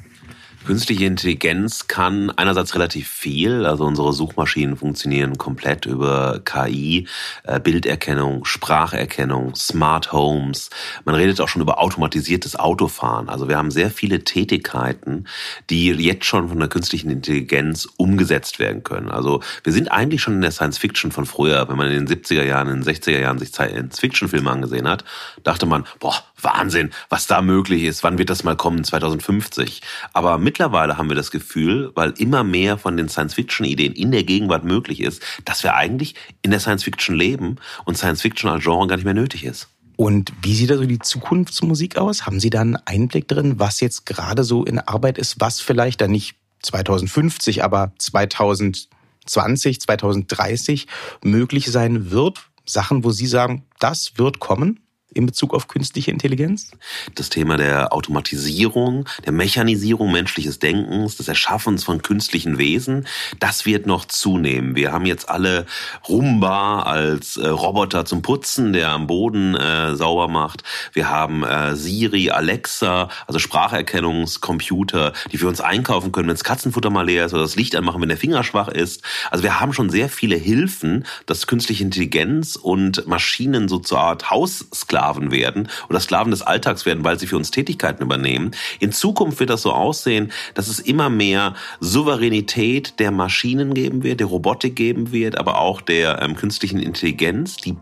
Künstliche 0.66 1.06
Intelligenz 1.06 1.88
kann 1.88 2.30
einerseits 2.30 2.74
relativ 2.74 3.08
viel, 3.08 3.64
also 3.64 3.84
unsere 3.84 4.12
Suchmaschinen 4.12 4.76
funktionieren 4.76 5.38
komplett 5.38 5.86
über 5.86 6.40
KI, 6.44 7.08
äh, 7.44 7.58
Bilderkennung, 7.58 8.44
Spracherkennung, 8.44 9.54
Smart 9.54 10.12
Homes. 10.12 10.68
Man 11.06 11.14
redet 11.14 11.40
auch 11.40 11.48
schon 11.48 11.62
über 11.62 11.80
automatisiertes 11.80 12.56
Autofahren. 12.56 13.30
Also 13.30 13.48
wir 13.48 13.56
haben 13.56 13.70
sehr 13.70 13.90
viele 13.90 14.22
Tätigkeiten, 14.22 15.24
die 15.70 15.88
jetzt 15.92 16.26
schon 16.26 16.50
von 16.50 16.58
der 16.58 16.68
künstlichen 16.68 17.10
Intelligenz 17.10 17.88
umgesetzt 17.96 18.58
werden 18.58 18.84
können. 18.84 19.10
Also 19.10 19.40
wir 19.64 19.72
sind 19.72 19.90
eigentlich 19.90 20.20
schon 20.20 20.34
in 20.34 20.42
der 20.42 20.52
Science 20.52 20.76
Fiction 20.76 21.10
von 21.10 21.24
früher. 21.24 21.70
Wenn 21.70 21.78
man 21.78 21.90
in 21.90 22.04
den 22.04 22.18
70er 22.18 22.44
Jahren, 22.44 22.68
in 22.68 22.82
den 22.82 22.94
60er 22.94 23.18
Jahren 23.18 23.38
sich 23.38 23.48
Science 23.48 23.98
Fiction 23.98 24.28
Filme 24.28 24.50
angesehen 24.50 24.86
hat, 24.86 25.04
dachte 25.42 25.64
man, 25.64 25.86
boah, 26.00 26.22
Wahnsinn, 26.44 26.90
was 27.08 27.26
da 27.26 27.42
möglich 27.42 27.84
ist. 27.84 28.02
Wann 28.02 28.18
wird 28.18 28.30
das 28.30 28.44
mal 28.44 28.56
kommen? 28.56 28.84
2050. 28.84 29.82
Aber 30.12 30.38
mittlerweile 30.38 30.96
haben 30.96 31.08
wir 31.08 31.16
das 31.16 31.30
Gefühl, 31.30 31.92
weil 31.94 32.10
immer 32.18 32.44
mehr 32.44 32.78
von 32.78 32.96
den 32.96 33.08
Science-Fiction-Ideen 33.08 33.92
in 33.92 34.10
der 34.10 34.24
Gegenwart 34.24 34.64
möglich 34.64 35.00
ist, 35.00 35.22
dass 35.44 35.62
wir 35.62 35.74
eigentlich 35.74 36.14
in 36.42 36.50
der 36.50 36.60
Science-Fiction 36.60 37.14
leben 37.14 37.56
und 37.84 37.96
Science-Fiction 37.96 38.50
als 38.50 38.64
Genre 38.64 38.86
gar 38.86 38.96
nicht 38.96 39.04
mehr 39.04 39.14
nötig 39.14 39.44
ist. 39.44 39.68
Und 39.96 40.32
wie 40.40 40.54
sieht 40.54 40.70
also 40.70 40.86
die 40.86 40.98
Zukunftsmusik 40.98 41.98
aus? 41.98 42.24
Haben 42.24 42.40
Sie 42.40 42.48
da 42.48 42.62
einen 42.62 42.76
Einblick 42.76 43.28
drin, 43.28 43.58
was 43.58 43.80
jetzt 43.80 44.06
gerade 44.06 44.44
so 44.44 44.64
in 44.64 44.78
Arbeit 44.78 45.18
ist, 45.18 45.40
was 45.40 45.60
vielleicht 45.60 46.00
dann 46.00 46.10
nicht 46.10 46.36
2050, 46.62 47.62
aber 47.62 47.92
2020, 47.98 49.78
2030 49.78 50.86
möglich 51.22 51.70
sein 51.70 52.10
wird? 52.10 52.50
Sachen, 52.64 53.04
wo 53.04 53.10
Sie 53.10 53.26
sagen, 53.26 53.64
das 53.78 54.12
wird 54.16 54.38
kommen? 54.38 54.80
In 55.12 55.26
Bezug 55.26 55.54
auf 55.54 55.68
künstliche 55.68 56.10
Intelligenz? 56.10 56.70
Das 57.14 57.30
Thema 57.30 57.56
der 57.56 57.92
Automatisierung, 57.92 59.08
der 59.24 59.32
Mechanisierung 59.32 60.12
menschliches 60.12 60.58
Denkens, 60.58 61.16
des 61.16 61.28
Erschaffens 61.28 61.84
von 61.84 62.02
künstlichen 62.02 62.58
Wesen, 62.58 63.06
das 63.40 63.66
wird 63.66 63.86
noch 63.86 64.04
zunehmen. 64.04 64.76
Wir 64.76 64.92
haben 64.92 65.06
jetzt 65.06 65.28
alle 65.28 65.66
Rumba 66.08 66.82
als 66.82 67.36
äh, 67.36 67.48
Roboter 67.48 68.04
zum 68.04 68.22
Putzen, 68.22 68.72
der 68.72 68.90
am 68.90 69.06
Boden 69.06 69.56
äh, 69.56 69.96
sauber 69.96 70.28
macht. 70.28 70.62
Wir 70.92 71.08
haben 71.08 71.42
äh, 71.42 71.74
Siri, 71.74 72.30
Alexa, 72.30 73.08
also 73.26 73.38
Spracherkennungscomputer, 73.38 75.12
die 75.32 75.38
für 75.38 75.48
uns 75.48 75.60
einkaufen 75.60 76.12
können, 76.12 76.28
wenn 76.28 76.34
das 76.34 76.44
Katzenfutter 76.44 76.90
mal 76.90 77.06
leer 77.06 77.26
ist 77.26 77.32
oder 77.34 77.42
das 77.42 77.56
Licht 77.56 77.74
anmachen, 77.74 78.00
wenn 78.00 78.08
der 78.08 78.18
Finger 78.18 78.44
schwach 78.44 78.68
ist. 78.68 79.02
Also 79.30 79.42
wir 79.42 79.60
haben 79.60 79.72
schon 79.72 79.90
sehr 79.90 80.08
viele 80.08 80.36
Hilfen, 80.36 81.04
dass 81.26 81.46
künstliche 81.46 81.82
Intelligenz 81.82 82.56
und 82.56 83.06
Maschinen 83.06 83.68
so 83.68 83.78
zur 83.78 83.98
Art 83.98 84.30
Haussklaven 84.30 84.99
Sklaven 85.00 85.30
werden 85.30 85.68
oder 85.88 85.98
Sklaven 85.98 86.30
des 86.30 86.42
Alltags 86.42 86.84
werden, 86.84 87.04
weil 87.04 87.18
sie 87.18 87.26
für 87.26 87.36
uns 87.36 87.50
Tätigkeiten 87.50 88.02
übernehmen. 88.02 88.50
In 88.80 88.92
Zukunft 88.92 89.40
wird 89.40 89.50
das 89.50 89.62
so 89.62 89.72
aussehen, 89.72 90.30
dass 90.54 90.68
es 90.68 90.78
immer 90.78 91.08
mehr 91.08 91.54
Souveränität 91.80 92.98
der 92.98 93.10
Maschinen 93.10 93.72
geben 93.72 94.02
wird, 94.02 94.20
der 94.20 94.26
Robotik 94.26 94.76
geben 94.76 95.10
wird, 95.10 95.38
aber 95.38 95.58
auch 95.58 95.80
der 95.80 96.20
ähm, 96.20 96.36
künstlichen 96.36 96.80
Intelligenz, 96.80 97.56
die 97.56 97.76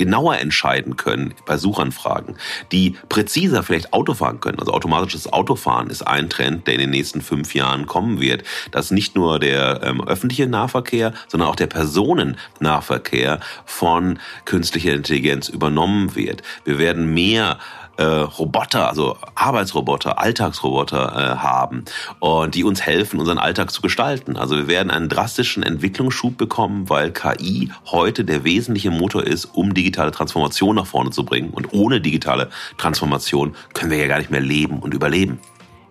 genauer 0.00 0.38
entscheiden 0.38 0.96
können 0.96 1.34
bei 1.44 1.58
Suchanfragen, 1.58 2.36
die 2.72 2.96
präziser 3.10 3.62
vielleicht 3.62 3.92
Auto 3.92 4.14
fahren 4.14 4.40
können. 4.40 4.58
Also 4.58 4.72
automatisches 4.72 5.30
Autofahren 5.30 5.90
ist 5.90 6.00
ein 6.00 6.30
Trend, 6.30 6.66
der 6.66 6.74
in 6.74 6.80
den 6.80 6.88
nächsten 6.88 7.20
fünf 7.20 7.54
Jahren 7.54 7.84
kommen 7.84 8.18
wird, 8.18 8.42
dass 8.70 8.90
nicht 8.90 9.14
nur 9.14 9.38
der 9.38 9.82
ähm, 9.82 10.00
öffentliche 10.00 10.46
Nahverkehr, 10.46 11.12
sondern 11.28 11.50
auch 11.50 11.56
der 11.56 11.66
Personennahverkehr 11.66 13.40
von 13.66 14.18
künstlicher 14.46 14.94
Intelligenz 14.94 15.50
übernommen 15.50 16.14
wird. 16.16 16.42
Wir 16.64 16.78
werden 16.78 17.12
mehr 17.12 17.58
äh, 17.96 18.02
Roboter, 18.02 18.88
also 18.88 19.16
Arbeitsroboter, 19.34 20.18
Alltagsroboter 20.18 21.12
äh, 21.12 21.36
haben 21.38 21.84
und 22.18 22.54
die 22.54 22.64
uns 22.64 22.82
helfen, 22.82 23.20
unseren 23.20 23.38
Alltag 23.38 23.70
zu 23.70 23.82
gestalten. 23.82 24.36
Also 24.36 24.56
wir 24.56 24.68
werden 24.68 24.90
einen 24.90 25.08
drastischen 25.08 25.62
Entwicklungsschub 25.62 26.36
bekommen, 26.36 26.88
weil 26.88 27.12
KI 27.12 27.70
heute 27.86 28.24
der 28.24 28.44
wesentliche 28.44 28.90
Motor 28.90 29.24
ist, 29.24 29.44
um 29.44 29.74
digitale 29.74 30.10
Transformation 30.10 30.76
nach 30.76 30.86
vorne 30.86 31.10
zu 31.10 31.24
bringen. 31.24 31.50
Und 31.50 31.72
ohne 31.72 32.00
digitale 32.00 32.50
Transformation 32.78 33.54
können 33.74 33.90
wir 33.90 33.98
ja 33.98 34.06
gar 34.06 34.18
nicht 34.18 34.30
mehr 34.30 34.40
leben 34.40 34.78
und 34.78 34.94
überleben. 34.94 35.38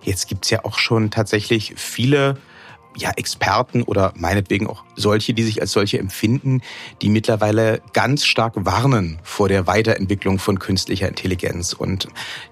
Jetzt 0.01 0.27
gibt's 0.27 0.49
ja 0.49 0.63
auch 0.63 0.79
schon 0.79 1.11
tatsächlich 1.11 1.73
viele 1.75 2.37
ja, 2.97 3.11
Experten 3.15 3.83
oder 3.83 4.13
meinetwegen 4.15 4.67
auch 4.67 4.83
solche, 4.95 5.33
die 5.33 5.43
sich 5.43 5.61
als 5.61 5.71
solche 5.71 5.99
empfinden, 5.99 6.61
die 7.01 7.09
mittlerweile 7.09 7.81
ganz 7.93 8.25
stark 8.25 8.53
warnen 8.55 9.19
vor 9.23 9.47
der 9.47 9.67
Weiterentwicklung 9.67 10.39
von 10.39 10.59
künstlicher 10.59 11.07
Intelligenz. 11.07 11.73
Und 11.73 12.07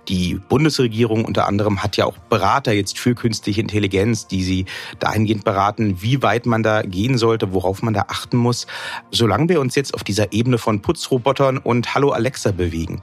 die 0.08 0.36
Bundesregierung 0.36 1.26
unter 1.26 1.48
anderem 1.48 1.84
hat 1.84 1.98
ja 1.98 2.06
auch 2.06 2.18
Berater 2.30 2.72
jetzt 2.72 2.98
für 2.98 3.16
künstliche 3.16 3.62
Intelligenz, 3.62 4.28
die 4.28 4.44
sie 4.44 4.66
dahingehend 5.00 5.44
beraten, 5.44 6.02
wie 6.02 6.22
weit 6.22 6.46
man 6.46 6.64
da 6.64 6.82
gehen 6.84 7.18
sollte, 7.18 7.52
worauf 7.54 7.82
man 7.82 7.94
da 7.94 8.06
achten 8.08 8.38
muss. 8.38 8.68
Solange 9.12 9.50
wir 9.50 9.60
uns 9.60 9.76
jetzt 9.76 9.94
auf 9.94 10.04
dieser 10.04 10.32
Ebene 10.32 10.58
von 10.58 10.82
Putzrobotern 10.82 11.58
und 11.58 11.94
Hallo 11.94 12.12
Alexa 12.12 12.52
bewegen, 12.52 13.02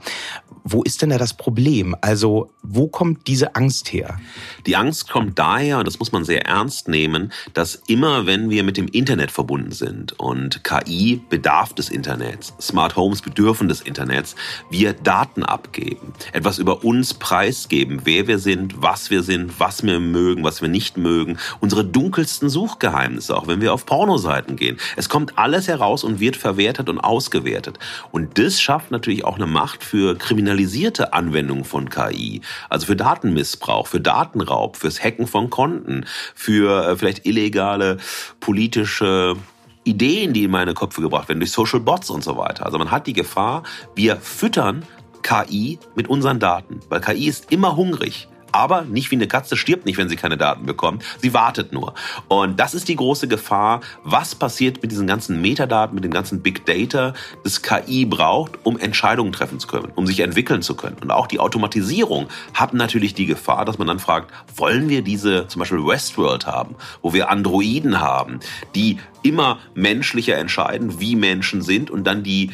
wo 0.67 0.81
ist 0.81 1.03
denn 1.03 1.11
da 1.11 1.19
das 1.19 1.35
Problem? 1.35 1.95
Also 2.01 2.49
wo 2.63 2.87
kommt 2.87 3.27
diese 3.27 3.55
Angst 3.55 3.93
her? 3.93 4.19
Die 4.65 4.75
Angst 4.75 5.07
kommt 5.07 5.37
daher, 5.37 5.77
und 5.77 5.87
das 5.87 5.99
muss 5.99 6.11
man 6.11 6.25
sehr 6.25 6.45
ernst 6.47 6.87
nehmen, 6.87 7.31
dass 7.53 7.83
immer, 7.87 8.25
wenn 8.25 8.49
wir 8.49 8.63
mit 8.63 8.75
dem 8.75 8.87
Internet 8.87 9.29
verbunden 9.29 9.71
sind 9.71 10.19
und 10.19 10.63
KI 10.63 11.21
bedarf 11.29 11.73
des 11.73 11.89
Internets, 11.89 12.53
Smart 12.59 12.95
Homes 12.95 13.21
bedürfen 13.21 13.67
des 13.67 13.81
Internets, 13.81 14.35
wir 14.71 14.93
Daten 14.93 15.43
abgeben, 15.43 16.13
etwas 16.33 16.57
über 16.57 16.83
uns 16.83 17.13
preisgeben, 17.13 18.01
wer 18.05 18.27
wir 18.27 18.39
sind, 18.39 18.81
was 18.81 19.11
wir 19.11 19.21
sind, 19.21 19.59
was 19.59 19.83
wir 19.83 19.99
mögen, 19.99 20.43
was 20.43 20.63
wir 20.63 20.69
nicht 20.69 20.97
mögen, 20.97 21.37
unsere 21.59 21.85
dunkelsten 21.85 22.49
Suchgeheimnisse, 22.49 23.37
auch 23.37 23.47
wenn 23.47 23.61
wir 23.61 23.71
auf 23.71 23.85
Pornoseiten 23.85 24.55
gehen. 24.55 24.77
Es 24.95 25.09
kommt 25.09 25.37
alles 25.37 25.67
heraus 25.67 26.03
und 26.03 26.19
wird 26.19 26.35
verwertet 26.35 26.89
und 26.89 26.99
ausgewertet. 26.99 27.77
Und 28.11 28.39
das 28.39 28.59
schafft 28.59 28.89
natürlich 28.89 29.25
auch 29.25 29.35
eine 29.35 29.45
Macht 29.45 29.83
für 29.83 30.15
kriminalisierte 30.55 31.13
Anwendungen 31.13 31.65
von 31.65 31.89
KI, 31.89 32.41
also 32.69 32.87
für 32.87 32.95
Datenmissbrauch, 32.95 33.87
für 33.87 33.99
Datenraub, 33.99 34.77
fürs 34.77 35.03
Hacken 35.03 35.27
von 35.27 35.49
Konten, 35.49 36.05
für 36.33 36.87
äh, 36.87 36.95
vielleicht 36.95 37.25
illegale 37.25 37.97
politische 38.39 39.35
Ideen, 39.83 40.33
die 40.33 40.45
in 40.45 40.51
meine 40.51 40.73
Köpfe 40.73 41.01
gebracht 41.01 41.27
werden 41.27 41.39
durch 41.39 41.51
Social 41.51 41.81
Bots 41.81 42.09
und 42.09 42.23
so 42.23 42.37
weiter. 42.37 42.65
Also 42.65 42.77
man 42.77 42.89
hat 42.89 43.05
die 43.05 43.13
Gefahr, 43.13 43.63
wir 43.95 44.15
füttern 44.15 44.83
KI 45.23 45.77
mit 45.95 46.07
unseren 46.07 46.39
Daten, 46.39 46.79
weil 46.89 47.01
KI 47.01 47.27
ist 47.27 47.51
immer 47.51 47.75
hungrig 47.75 48.29
aber 48.55 48.83
nicht 48.83 49.11
wie 49.11 49.15
eine 49.15 49.27
Katze 49.27 49.57
stirbt 49.57 49.85
nicht, 49.85 49.97
wenn 49.97 50.07
sie 50.07 50.15
keine 50.15 50.37
Daten 50.37 50.65
bekommt. 50.65 51.03
Sie 51.21 51.33
wartet 51.33 51.73
nur. 51.73 51.93
Und 52.29 52.57
das 52.57 52.73
ist 52.73 52.87
die 52.87 52.95
große 52.95 53.27
Gefahr. 53.27 53.81
Was 54.05 54.33
passiert 54.33 54.81
mit 54.81 54.91
diesen 54.91 55.07
ganzen 55.07 55.41
Metadaten, 55.41 55.93
mit 55.93 56.05
dem 56.05 56.13
ganzen 56.13 56.41
Big 56.41 56.65
Data, 56.65 57.13
das 57.43 57.61
KI 57.61 58.05
braucht, 58.05 58.53
um 58.63 58.79
Entscheidungen 58.79 59.33
treffen 59.33 59.59
zu 59.59 59.67
können, 59.67 59.91
um 59.95 60.07
sich 60.07 60.21
entwickeln 60.21 60.61
zu 60.61 60.75
können. 60.75 60.95
Und 61.01 61.11
auch 61.11 61.27
die 61.27 61.41
Automatisierung 61.41 62.29
hat 62.53 62.73
natürlich 62.73 63.13
die 63.13 63.25
Gefahr, 63.25 63.65
dass 63.65 63.77
man 63.77 63.87
dann 63.87 63.99
fragt, 63.99 64.31
wollen 64.55 64.87
wir 64.87 65.01
diese 65.01 65.47
zum 65.49 65.59
Beispiel 65.59 65.85
Westworld 65.85 66.47
haben, 66.47 66.75
wo 67.01 67.11
wir 67.13 67.29
Androiden 67.29 67.99
haben, 67.99 68.39
die 68.73 68.99
immer 69.21 69.59
menschlicher 69.73 70.37
entscheiden, 70.37 71.01
wie 71.01 71.17
Menschen 71.17 71.61
sind 71.61 71.91
und 71.91 72.05
dann 72.05 72.23
die 72.23 72.51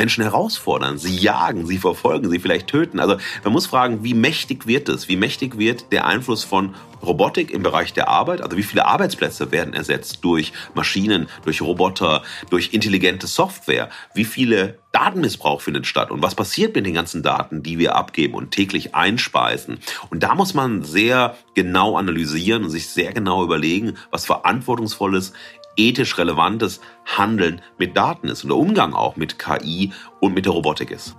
Menschen 0.00 0.22
herausfordern, 0.22 0.96
sie 0.96 1.14
jagen, 1.14 1.66
sie 1.66 1.76
verfolgen, 1.76 2.30
sie 2.30 2.38
vielleicht 2.38 2.68
töten. 2.68 3.00
Also 3.00 3.18
man 3.44 3.52
muss 3.52 3.66
fragen, 3.66 4.02
wie 4.02 4.14
mächtig 4.14 4.66
wird 4.66 4.88
es? 4.88 5.10
Wie 5.10 5.16
mächtig 5.16 5.58
wird 5.58 5.92
der 5.92 6.06
Einfluss 6.06 6.42
von 6.42 6.74
Robotik 7.02 7.50
im 7.50 7.62
Bereich 7.62 7.92
der 7.92 8.08
Arbeit? 8.08 8.40
Also 8.40 8.56
wie 8.56 8.62
viele 8.62 8.86
Arbeitsplätze 8.86 9.52
werden 9.52 9.74
ersetzt 9.74 10.20
durch 10.22 10.54
Maschinen, 10.74 11.28
durch 11.44 11.60
Roboter, 11.60 12.22
durch 12.48 12.72
intelligente 12.72 13.26
Software? 13.26 13.90
Wie 14.14 14.24
viele 14.24 14.78
Datenmissbrauch 14.92 15.60
findet 15.60 15.86
statt 15.86 16.10
und 16.10 16.22
was 16.22 16.34
passiert 16.34 16.74
mit 16.74 16.86
den 16.86 16.94
ganzen 16.94 17.22
Daten, 17.22 17.62
die 17.62 17.78
wir 17.78 17.94
abgeben 17.94 18.34
und 18.34 18.50
täglich 18.50 18.94
einspeisen. 18.94 19.78
Und 20.10 20.22
da 20.22 20.34
muss 20.34 20.52
man 20.54 20.82
sehr 20.82 21.36
genau 21.54 21.96
analysieren 21.96 22.64
und 22.64 22.70
sich 22.70 22.88
sehr 22.88 23.12
genau 23.12 23.44
überlegen, 23.44 23.98
was 24.10 24.26
verantwortungsvolles 24.26 25.32
ethisch 25.80 26.18
relevantes 26.18 26.80
Handeln 27.06 27.62
mit 27.78 27.96
Daten 27.96 28.28
ist 28.28 28.44
und 28.44 28.50
der 28.50 28.58
Umgang 28.58 28.92
auch 28.92 29.16
mit 29.16 29.38
KI 29.38 29.92
und 30.20 30.34
mit 30.34 30.44
der 30.44 30.52
Robotik 30.52 30.90
ist. 30.90 31.16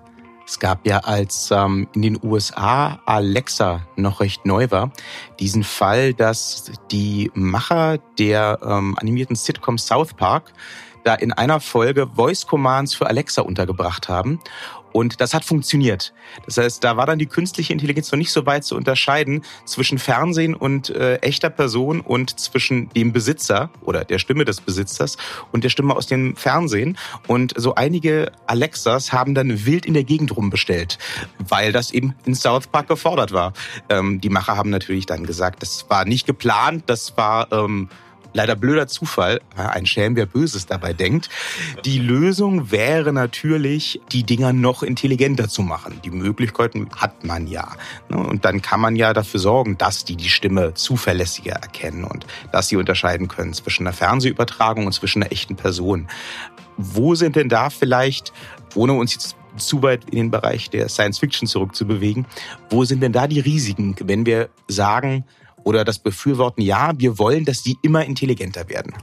Es 0.47 0.59
gab 0.59 0.85
ja, 0.85 0.99
als 0.99 1.49
ähm, 1.51 1.87
in 1.95 2.01
den 2.01 2.19
USA 2.21 2.99
Alexa 3.05 3.81
noch 3.95 4.19
recht 4.19 4.45
neu 4.45 4.69
war, 4.69 4.91
diesen 5.39 5.63
Fall, 5.63 6.13
dass 6.13 6.71
die 6.91 7.31
Macher 7.33 7.99
der 8.19 8.59
ähm, 8.61 8.97
animierten 8.99 9.35
Sitcom 9.35 9.77
South 9.77 10.13
Park 10.13 10.53
da 11.03 11.15
in 11.15 11.31
einer 11.31 11.59
Folge 11.59 12.07
Voice 12.15 12.45
Commands 12.45 12.93
für 12.93 13.07
Alexa 13.07 13.41
untergebracht 13.41 14.09
haben 14.09 14.39
und 14.91 15.21
das 15.21 15.33
hat 15.33 15.45
funktioniert. 15.45 16.13
Das 16.45 16.57
heißt, 16.57 16.83
da 16.83 16.97
war 16.97 17.05
dann 17.05 17.19
die 17.19 17.25
künstliche 17.25 17.73
Intelligenz 17.73 18.11
noch 18.11 18.17
nicht 18.17 18.31
so 18.31 18.45
weit 18.45 18.63
zu 18.63 18.75
unterscheiden 18.75 19.43
zwischen 19.65 19.97
Fernsehen 19.97 20.55
und 20.55 20.89
äh, 20.89 21.15
echter 21.17 21.49
Person 21.49 22.01
und 22.01 22.39
zwischen 22.39 22.89
dem 22.89 23.13
Besitzer 23.13 23.69
oder 23.81 24.05
der 24.05 24.19
Stimme 24.19 24.45
des 24.45 24.61
Besitzers 24.61 25.17
und 25.51 25.63
der 25.63 25.69
Stimme 25.69 25.95
aus 25.95 26.07
dem 26.07 26.35
Fernsehen. 26.35 26.97
Und 27.27 27.53
so 27.55 27.75
einige 27.75 28.31
Alexas 28.47 29.13
haben 29.13 29.35
dann 29.35 29.65
wild 29.65 29.85
in 29.85 29.93
der 29.93 30.03
Gegend 30.03 30.35
rumbestellt, 30.35 30.97
weil 31.39 31.71
das 31.71 31.91
eben 31.91 32.15
in 32.25 32.35
South 32.35 32.67
Park 32.67 32.87
gefordert 32.87 33.31
war. 33.31 33.53
Ähm, 33.89 34.21
die 34.21 34.29
Macher 34.29 34.57
haben 34.57 34.69
natürlich 34.69 35.05
dann 35.05 35.25
gesagt, 35.25 35.61
das 35.61 35.85
war 35.89 36.05
nicht 36.05 36.25
geplant, 36.25 36.83
das 36.87 37.17
war 37.17 37.51
ähm, 37.51 37.89
leider 38.33 38.55
blöder 38.55 38.87
Zufall, 38.87 39.41
ein 39.55 39.85
Schelm, 39.85 40.15
wer 40.15 40.25
Böses 40.25 40.65
dabei 40.65 40.93
denkt. 40.93 41.29
Die 41.85 41.99
Lösung 41.99 42.71
wäre 42.71 43.13
natürlich, 43.13 44.01
die 44.11 44.23
Dinger 44.23 44.53
noch 44.53 44.83
intelligenter 44.83 45.49
zu 45.49 45.61
machen. 45.61 45.99
Die 46.03 46.11
Möglichkeiten 46.11 46.89
hat 46.95 47.23
man 47.23 47.47
ja. 47.47 47.75
Ne? 48.09 48.17
Und 48.17 48.45
dann 48.45 48.61
kann 48.61 48.79
man 48.79 48.95
ja 48.95 49.13
dafür 49.13 49.39
sorgen, 49.39 49.77
dass 49.77 50.05
die 50.05 50.15
die 50.15 50.29
Stimme 50.29 50.73
zuverlässiger 50.73 51.53
erkennen 51.53 52.03
und 52.03 52.25
dass 52.51 52.67
sie 52.67 52.77
unterscheiden 52.77 53.27
können 53.27 53.53
zwischen 53.53 53.87
einer 53.87 53.93
Fernsehübertragung 53.93 54.85
und 54.85 54.93
zwischen 54.93 55.23
einer 55.23 55.31
echten 55.31 55.55
Person. 55.55 56.07
Wo 56.77 57.15
sind 57.15 57.35
denn 57.35 57.49
da 57.49 57.69
vielleicht, 57.69 58.33
ohne 58.75 58.93
uns 58.93 59.13
jetzt 59.13 59.35
zu 59.57 59.81
weit 59.83 60.05
in 60.05 60.17
den 60.17 60.31
Bereich 60.31 60.69
der 60.69 60.89
Science 60.89 61.19
Fiction 61.19 61.47
zurückzubewegen, 61.47 62.25
wo 62.69 62.85
sind 62.85 63.01
denn 63.01 63.11
da 63.11 63.27
die 63.27 63.39
Risiken, 63.39 63.95
wenn 64.03 64.25
wir 64.25 64.49
sagen, 64.67 65.25
oder 65.63 65.85
das 65.85 65.99
Befürworten, 65.99 66.61
ja, 66.61 66.93
wir 66.97 67.17
wollen, 67.19 67.45
dass 67.45 67.63
die 67.63 67.77
immer 67.81 68.05
intelligenter 68.05 68.69
werden. 68.69 68.93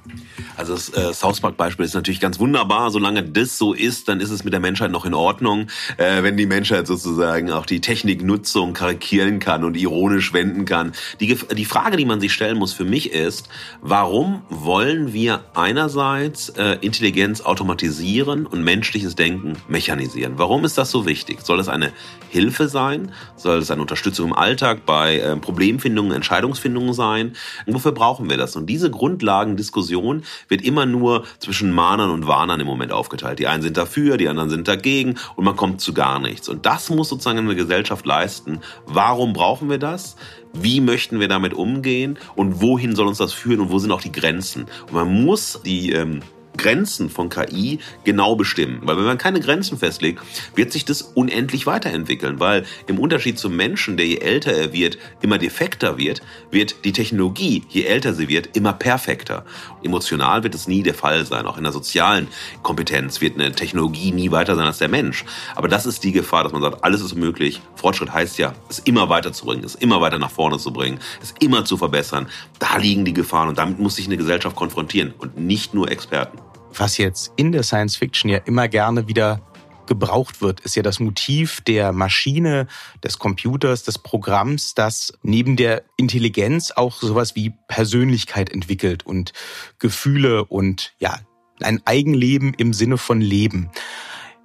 Also 0.57 0.75
das 0.75 0.89
äh, 0.91 1.13
South 1.15 1.41
Park-Beispiel 1.41 1.85
ist 1.87 1.95
natürlich 1.95 2.21
ganz 2.21 2.39
wunderbar. 2.39 2.91
Solange 2.91 3.23
das 3.23 3.59
so 3.59 3.73
ist, 3.73 4.09
dann 4.09 4.21
ist 4.21 4.31
es 4.31 4.45
mit 4.45 4.53
der 4.53 4.61
Menschheit 4.61 4.91
noch 4.91 5.05
in 5.05 5.15
Ordnung. 5.15 5.69
Äh, 5.97 6.23
wenn 6.23 6.37
die 6.37 6.47
Menschheit 6.47 6.87
sozusagen 6.87 7.53
auch 7.53 7.65
die 7.65 7.81
Techniknutzung 7.81 8.73
karikieren 8.73 9.39
kann 9.39 9.65
und 9.65 9.77
ironisch 9.77 10.33
wenden 10.33 10.65
kann. 10.65 10.93
Die, 11.21 11.39
die 11.57 11.65
Frage, 11.65 11.97
die 11.97 12.05
man 12.05 12.21
sich 12.21 12.33
stellen 12.33 12.59
muss 12.59 12.73
für 12.73 12.85
mich 12.85 13.13
ist, 13.13 13.49
warum 13.81 14.43
wollen 14.49 15.13
wir 15.13 15.45
einerseits 15.55 16.49
äh, 16.51 16.79
Intelligenz 16.81 17.41
automatisieren 17.41 18.47
und 18.47 18.65
menschliches 18.65 19.15
Denken 19.15 19.57
mechanisieren? 19.69 20.35
Warum 20.39 20.65
ist 20.65 20.77
das 20.77 20.91
so 20.91 21.07
wichtig? 21.07 21.43
Soll 21.43 21.59
das 21.59 21.69
eine 21.69 21.93
Hilfe 22.31 22.69
sein? 22.69 23.13
Soll 23.37 23.59
es 23.59 23.71
eine 23.71 23.81
Unterstützung 23.81 24.29
im 24.29 24.35
Alltag 24.35 24.85
bei 24.87 25.19
äh, 25.19 25.37
Problemfindungen, 25.37 26.13
Entscheidungen 26.13 26.48
Entscheidungsfindung 26.49 26.93
sein. 26.93 27.33
Wofür 27.67 27.93
brauchen 27.93 28.29
wir 28.31 28.37
das? 28.37 28.57
Und 28.57 28.67
diese 28.67 28.91
Grundlagendiskussion 28.91 30.23
wird 30.49 30.63
immer 30.63 30.87
nur 30.87 31.25
zwischen 31.39 31.73
Mahnern 31.73 32.11
und 32.11 32.27
Warnern 32.27 32.61
im 32.61 32.67
Moment 32.67 32.93
aufgeteilt. 32.93 33.39
Die 33.39 33.47
einen 33.47 33.63
sind 33.63 33.77
dafür, 33.77 34.17
die 34.17 34.29
anderen 34.29 34.51
sind 34.51 34.69
dagegen 34.69 35.17
und 35.37 35.45
man 35.45 35.57
kommt 35.57 35.81
zu 35.81 35.93
gar 35.93 36.19
nichts. 36.19 36.49
Und 36.49 36.67
das 36.67 36.91
muss 36.91 37.09
sozusagen 37.09 37.39
eine 37.39 37.55
Gesellschaft 37.55 38.07
leisten. 38.07 38.61
Warum 38.87 39.33
brauchen 39.33 39.69
wir 39.71 39.79
das? 39.79 40.17
Wie 40.55 40.81
möchten 40.81 41.21
wir 41.21 41.29
damit 41.29 41.53
umgehen? 41.53 42.19
Und 42.35 42.61
wohin 42.63 42.97
soll 42.97 43.07
uns 43.07 43.19
das 43.19 43.33
führen? 43.33 43.61
Und 43.61 43.71
wo 43.71 43.79
sind 43.79 43.93
auch 43.93 44.01
die 44.01 44.13
Grenzen? 44.13 44.67
Und 44.87 44.95
man 44.95 45.25
muss 45.25 45.61
die 45.65 45.93
ähm, 45.93 46.21
Grenzen 46.59 47.09
von 47.09 47.31
KI 47.31 47.79
genau 48.05 48.37
bestimmen. 48.37 48.81
Weil 48.83 48.99
wenn 48.99 49.05
man 49.05 49.17
keine 49.17 49.41
Grenzen 49.41 49.79
festlegt, 49.79 50.21
wird 50.55 50.73
sich 50.73 50.85
das 50.85 51.01
unendlich 51.01 51.67
weiterentwickeln. 51.67 52.41
Weil 52.41 52.67
im 52.87 52.99
Unterschied 52.99 53.39
zum 53.39 53.57
Menschen, 53.57 53.97
der 53.97 54.07
je 54.07 54.19
älter 54.19 54.53
er 54.53 54.73
wird, 54.75 54.99
immer 55.23 55.39
defekter 55.39 55.97
wird, 55.97 56.21
wird 56.51 56.85
die 56.85 56.93
Technologie, 56.93 57.65
je 57.69 57.85
älter 57.85 58.13
sie 58.13 58.29
wird, 58.29 58.57
immer 58.57 58.75
perfekter. 58.75 59.47
Emotional 59.83 60.43
wird 60.43 60.55
es 60.55 60.69
nie 60.69 60.83
der 60.83 60.95
Fall 60.95 61.25
sein. 61.25 61.47
Auch 61.47 61.57
in 61.57 61.65
der 61.65 61.73
sozialen 61.73 62.29
Kompetenz 62.63 63.21
wird 63.21 63.37
eine 63.37 63.53
Technologie 63.53 64.13
nie 64.13 64.31
weiter 64.31 64.57
sein 64.57 64.67
als 64.67 64.79
der 64.79 64.89
Mensch. 64.89 65.25
Aber 65.55 65.69
das 65.69 65.87
ist 65.87 66.05
die 66.05 66.13
Gefahr, 66.13 66.43
dass 66.43 66.53
man 66.53 66.63
sagt, 66.63 66.85
alles 66.85 67.01
ist 67.01 67.15
möglich. 67.15 67.61
Fortschritt 67.77 68.13
heißt 68.13 68.39
ja, 68.39 68.53
es 68.69 68.81
immer 68.81 69.09
weiterzubringen, 69.09 69.65
es 69.65 69.77
immer 69.77 70.01
weiter 70.01 70.19
nach 70.19 70.31
vorne 70.31 70.59
zu 70.59 70.73
bringen, 70.73 70.99
es 71.23 71.33
immer 71.41 71.65
zu 71.65 71.77
verbessern. 71.77 72.27
Da 72.59 72.77
liegen 72.77 73.05
die 73.05 73.15
Gefahren 73.15 73.49
und 73.49 73.59
damit 73.59 73.79
muss 73.79 73.97
sich 73.97 74.07
eine 74.07 74.17
Gesellschaft 74.17 74.57
konfrontieren 74.57 75.15
und 75.19 75.39
nicht 75.39 75.75
nur 75.75 75.91
Experten 75.91 76.39
was 76.79 76.99
jetzt 76.99 77.33
in 77.37 77.53
der 77.53 77.63
Science 77.63 77.97
Fiction 77.97 78.31
ja 78.31 78.39
immer 78.39 78.69
gerne 78.69 79.09
wieder 79.09 79.41
gebraucht 79.87 80.41
wird, 80.43 80.61
ist 80.61 80.77
ja 80.77 80.83
das 80.83 81.01
Motiv 81.01 81.61
der 81.63 81.93
Maschine, 81.93 82.69
des 83.03 83.19
Computers, 83.19 83.83
des 83.83 83.99
Programms, 83.99 84.75
das 84.75 85.13
neben 85.23 85.57
der 85.57 85.83
Intelligenz 85.97 86.71
auch 86.71 87.01
sowas 87.01 87.35
wie 87.35 87.55
Persönlichkeit 87.67 88.51
entwickelt 88.51 89.05
und 89.07 89.33
Gefühle 89.79 90.45
und 90.45 90.93
ja, 90.99 91.19
ein 91.61 91.81
Eigenleben 91.87 92.55
im 92.55 92.73
Sinne 92.73 92.99
von 92.99 93.21
Leben. 93.21 93.71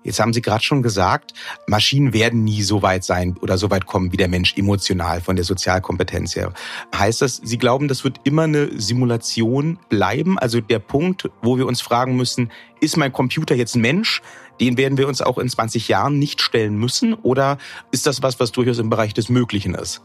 Jetzt 0.04 0.20
haben 0.20 0.34
Sie 0.34 0.42
gerade 0.42 0.64
schon 0.64 0.84
gesagt, 0.84 1.34
Maschinen 1.68 2.14
werden 2.14 2.44
nie 2.44 2.62
so 2.62 2.82
weit 2.82 3.04
sein 3.04 3.36
oder 3.42 3.58
so 3.58 3.72
weit 3.72 3.86
kommen 3.86 4.12
wie 4.12 4.18
der 4.18 4.28
Mensch 4.28 4.56
emotional 4.58 5.22
von 5.22 5.36
der 5.36 5.46
Sozialkompetenz 5.46 6.36
her. 6.36 6.54
Heißt 6.96 7.22
das, 7.22 7.42
Sie 7.44 7.58
glauben, 7.58 7.88
das 7.88 8.04
wird 8.04 8.20
immer 8.24 8.44
eine 8.44 8.70
Simulation 8.80 9.80
bleiben? 9.90 10.38
Also 10.38 10.62
der 10.62 10.80
Punkt, 10.80 11.30
wo 11.42 11.58
wir 11.58 11.66
uns 11.66 11.82
fragen 11.82 12.16
müssen, 12.16 12.52
ist 12.80 12.98
mein 12.98 13.14
Computer 13.14 13.56
jetzt 13.56 13.76
ein 13.76 13.82
Mensch? 13.82 14.22
Den 14.60 14.78
werden 14.78 14.98
wir 14.98 15.08
uns 15.08 15.22
auch 15.22 15.38
in 15.38 15.50
20 15.50 15.88
Jahren 15.88 16.20
nicht 16.20 16.42
stellen 16.42 16.78
müssen? 16.78 17.14
Oder 17.14 17.58
ist 17.92 18.06
das 18.06 18.22
was, 18.22 18.40
was 18.40 18.52
durchaus 18.52 18.80
im 18.80 18.90
Bereich 18.90 19.14
des 19.14 19.30
Möglichen 19.30 19.74
ist? 19.74 20.02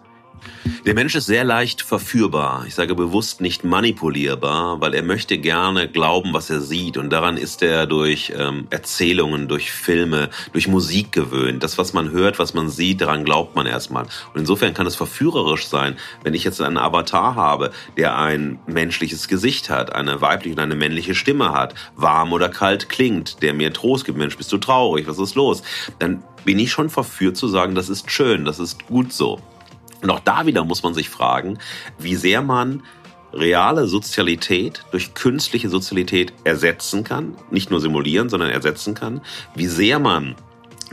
Der 0.86 0.94
Mensch 0.94 1.14
ist 1.14 1.26
sehr 1.26 1.44
leicht 1.44 1.82
verführbar. 1.82 2.64
Ich 2.66 2.74
sage 2.74 2.94
bewusst 2.94 3.40
nicht 3.40 3.64
manipulierbar, 3.64 4.80
weil 4.80 4.94
er 4.94 5.02
möchte 5.02 5.38
gerne 5.38 5.88
glauben, 5.88 6.32
was 6.32 6.50
er 6.50 6.60
sieht. 6.60 6.96
Und 6.96 7.10
daran 7.10 7.36
ist 7.36 7.62
er 7.62 7.86
durch 7.86 8.32
ähm, 8.36 8.66
Erzählungen, 8.70 9.48
durch 9.48 9.70
Filme, 9.70 10.30
durch 10.52 10.68
Musik 10.68 11.12
gewöhnt. 11.12 11.62
Das, 11.62 11.78
was 11.78 11.92
man 11.92 12.10
hört, 12.10 12.38
was 12.38 12.54
man 12.54 12.70
sieht, 12.70 13.00
daran 13.00 13.24
glaubt 13.24 13.54
man 13.54 13.66
erstmal. 13.66 14.04
Und 14.32 14.40
insofern 14.40 14.74
kann 14.74 14.86
es 14.86 14.96
verführerisch 14.96 15.66
sein, 15.66 15.96
wenn 16.22 16.34
ich 16.34 16.44
jetzt 16.44 16.60
einen 16.60 16.78
Avatar 16.78 17.34
habe, 17.34 17.70
der 17.96 18.16
ein 18.16 18.58
menschliches 18.66 19.28
Gesicht 19.28 19.70
hat, 19.70 19.92
eine 19.92 20.20
weibliche 20.20 20.54
und 20.54 20.60
eine 20.60 20.76
männliche 20.76 21.14
Stimme 21.14 21.52
hat, 21.52 21.74
warm 21.96 22.32
oder 22.32 22.48
kalt 22.48 22.88
klingt, 22.88 23.42
der 23.42 23.52
mir 23.52 23.72
Trost 23.72 24.04
gibt. 24.04 24.18
Mensch, 24.18 24.36
bist 24.36 24.52
du 24.52 24.58
traurig? 24.58 25.06
Was 25.06 25.18
ist 25.18 25.34
los? 25.34 25.62
Dann 25.98 26.22
bin 26.44 26.58
ich 26.58 26.70
schon 26.70 26.88
verführt 26.88 27.36
zu 27.36 27.48
sagen, 27.48 27.74
das 27.74 27.88
ist 27.88 28.10
schön, 28.10 28.44
das 28.44 28.58
ist 28.58 28.86
gut 28.86 29.12
so. 29.12 29.40
Und 30.02 30.10
auch 30.10 30.20
da 30.20 30.46
wieder 30.46 30.64
muss 30.64 30.82
man 30.82 30.94
sich 30.94 31.08
fragen, 31.08 31.58
wie 31.98 32.14
sehr 32.14 32.42
man 32.42 32.82
reale 33.32 33.86
Sozialität 33.86 34.84
durch 34.90 35.14
künstliche 35.14 35.68
Sozialität 35.68 36.32
ersetzen 36.44 37.04
kann, 37.04 37.36
nicht 37.50 37.70
nur 37.70 37.80
simulieren, 37.80 38.28
sondern 38.28 38.50
ersetzen 38.50 38.94
kann, 38.94 39.20
wie 39.54 39.66
sehr 39.66 39.98
man 39.98 40.34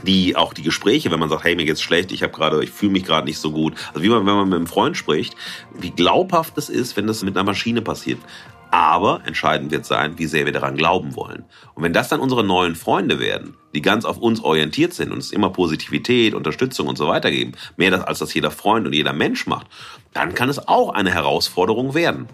die 0.02 0.36
auch 0.36 0.52
die 0.52 0.62
Gespräche, 0.62 1.10
wenn 1.10 1.18
man 1.18 1.30
sagt, 1.30 1.44
hey, 1.44 1.56
mir 1.56 1.64
geht's 1.64 1.80
schlecht, 1.80 2.12
ich 2.12 2.22
habe 2.22 2.32
gerade, 2.32 2.62
ich 2.62 2.70
fühle 2.70 2.92
mich 2.92 3.04
gerade 3.04 3.26
nicht 3.26 3.38
so 3.38 3.50
gut. 3.50 3.74
Also 3.88 4.02
wie 4.02 4.08
man, 4.10 4.26
wenn 4.26 4.34
man 4.34 4.48
mit 4.48 4.56
einem 4.56 4.66
Freund 4.66 4.96
spricht, 4.96 5.34
wie 5.72 5.90
glaubhaft 5.90 6.58
es 6.58 6.68
ist, 6.68 6.96
wenn 6.96 7.06
das 7.06 7.22
mit 7.22 7.36
einer 7.36 7.44
Maschine 7.44 7.80
passiert. 7.80 8.18
Aber 8.70 9.20
entscheidend 9.24 9.70
wird 9.70 9.86
sein, 9.86 10.18
wie 10.18 10.26
sehr 10.26 10.44
wir 10.44 10.52
daran 10.52 10.76
glauben 10.76 11.14
wollen. 11.16 11.44
Und 11.74 11.82
wenn 11.82 11.92
das 11.92 12.08
dann 12.08 12.20
unsere 12.20 12.44
neuen 12.44 12.74
Freunde 12.74 13.18
werden, 13.20 13.56
die 13.74 13.82
ganz 13.82 14.04
auf 14.04 14.18
uns 14.18 14.40
orientiert 14.42 14.92
sind 14.92 15.08
und 15.08 15.16
uns 15.16 15.32
immer 15.32 15.50
Positivität, 15.50 16.34
Unterstützung 16.34 16.88
und 16.88 16.98
so 16.98 17.08
weiter 17.08 17.30
geben, 17.30 17.52
mehr 17.76 17.90
das, 17.90 18.02
als 18.02 18.18
das 18.18 18.34
jeder 18.34 18.50
Freund 18.50 18.86
und 18.86 18.92
jeder 18.92 19.12
Mensch 19.12 19.46
macht, 19.46 19.66
dann 20.12 20.34
kann 20.34 20.48
es 20.48 20.66
auch 20.66 20.90
eine 20.90 21.10
Herausforderung 21.10 21.94
werden. 21.94 22.26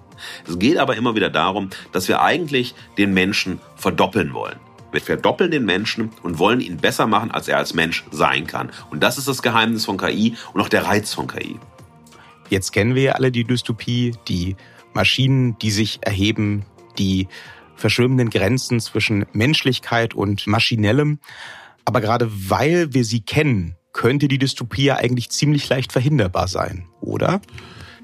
Es 0.48 0.58
geht 0.58 0.78
aber 0.78 0.96
immer 0.96 1.14
wieder 1.14 1.30
darum, 1.30 1.70
dass 1.92 2.08
wir 2.08 2.22
eigentlich 2.22 2.74
den 2.96 3.12
Menschen 3.12 3.60
verdoppeln 3.76 4.34
wollen. 4.34 4.58
Wir 4.92 5.00
verdoppeln 5.00 5.50
den 5.50 5.64
Menschen 5.64 6.10
und 6.22 6.38
wollen 6.38 6.60
ihn 6.60 6.76
besser 6.76 7.06
machen, 7.06 7.30
als 7.30 7.48
er 7.48 7.56
als 7.56 7.74
Mensch 7.74 8.04
sein 8.10 8.46
kann. 8.46 8.70
Und 8.90 9.02
das 9.02 9.16
ist 9.16 9.26
das 9.26 9.42
Geheimnis 9.42 9.86
von 9.86 9.96
KI 9.96 10.36
und 10.52 10.60
auch 10.60 10.68
der 10.68 10.84
Reiz 10.84 11.14
von 11.14 11.26
KI. 11.26 11.58
Jetzt 12.50 12.72
kennen 12.72 12.94
wir 12.94 13.02
ja 13.02 13.12
alle 13.12 13.32
die 13.32 13.44
Dystopie, 13.44 14.14
die 14.28 14.56
Maschinen, 14.94 15.58
die 15.58 15.70
sich 15.70 15.98
erheben, 16.02 16.64
die 16.98 17.28
verschwimmenden 17.76 18.30
Grenzen 18.30 18.80
zwischen 18.80 19.26
Menschlichkeit 19.32 20.14
und 20.14 20.46
Maschinellem. 20.46 21.18
Aber 21.84 22.00
gerade 22.00 22.30
weil 22.30 22.94
wir 22.94 23.04
sie 23.04 23.20
kennen, 23.20 23.76
könnte 23.92 24.28
die 24.28 24.38
Dystopie 24.38 24.92
eigentlich 24.92 25.30
ziemlich 25.30 25.68
leicht 25.68 25.92
verhinderbar 25.92 26.48
sein, 26.48 26.86
oder? 27.00 27.40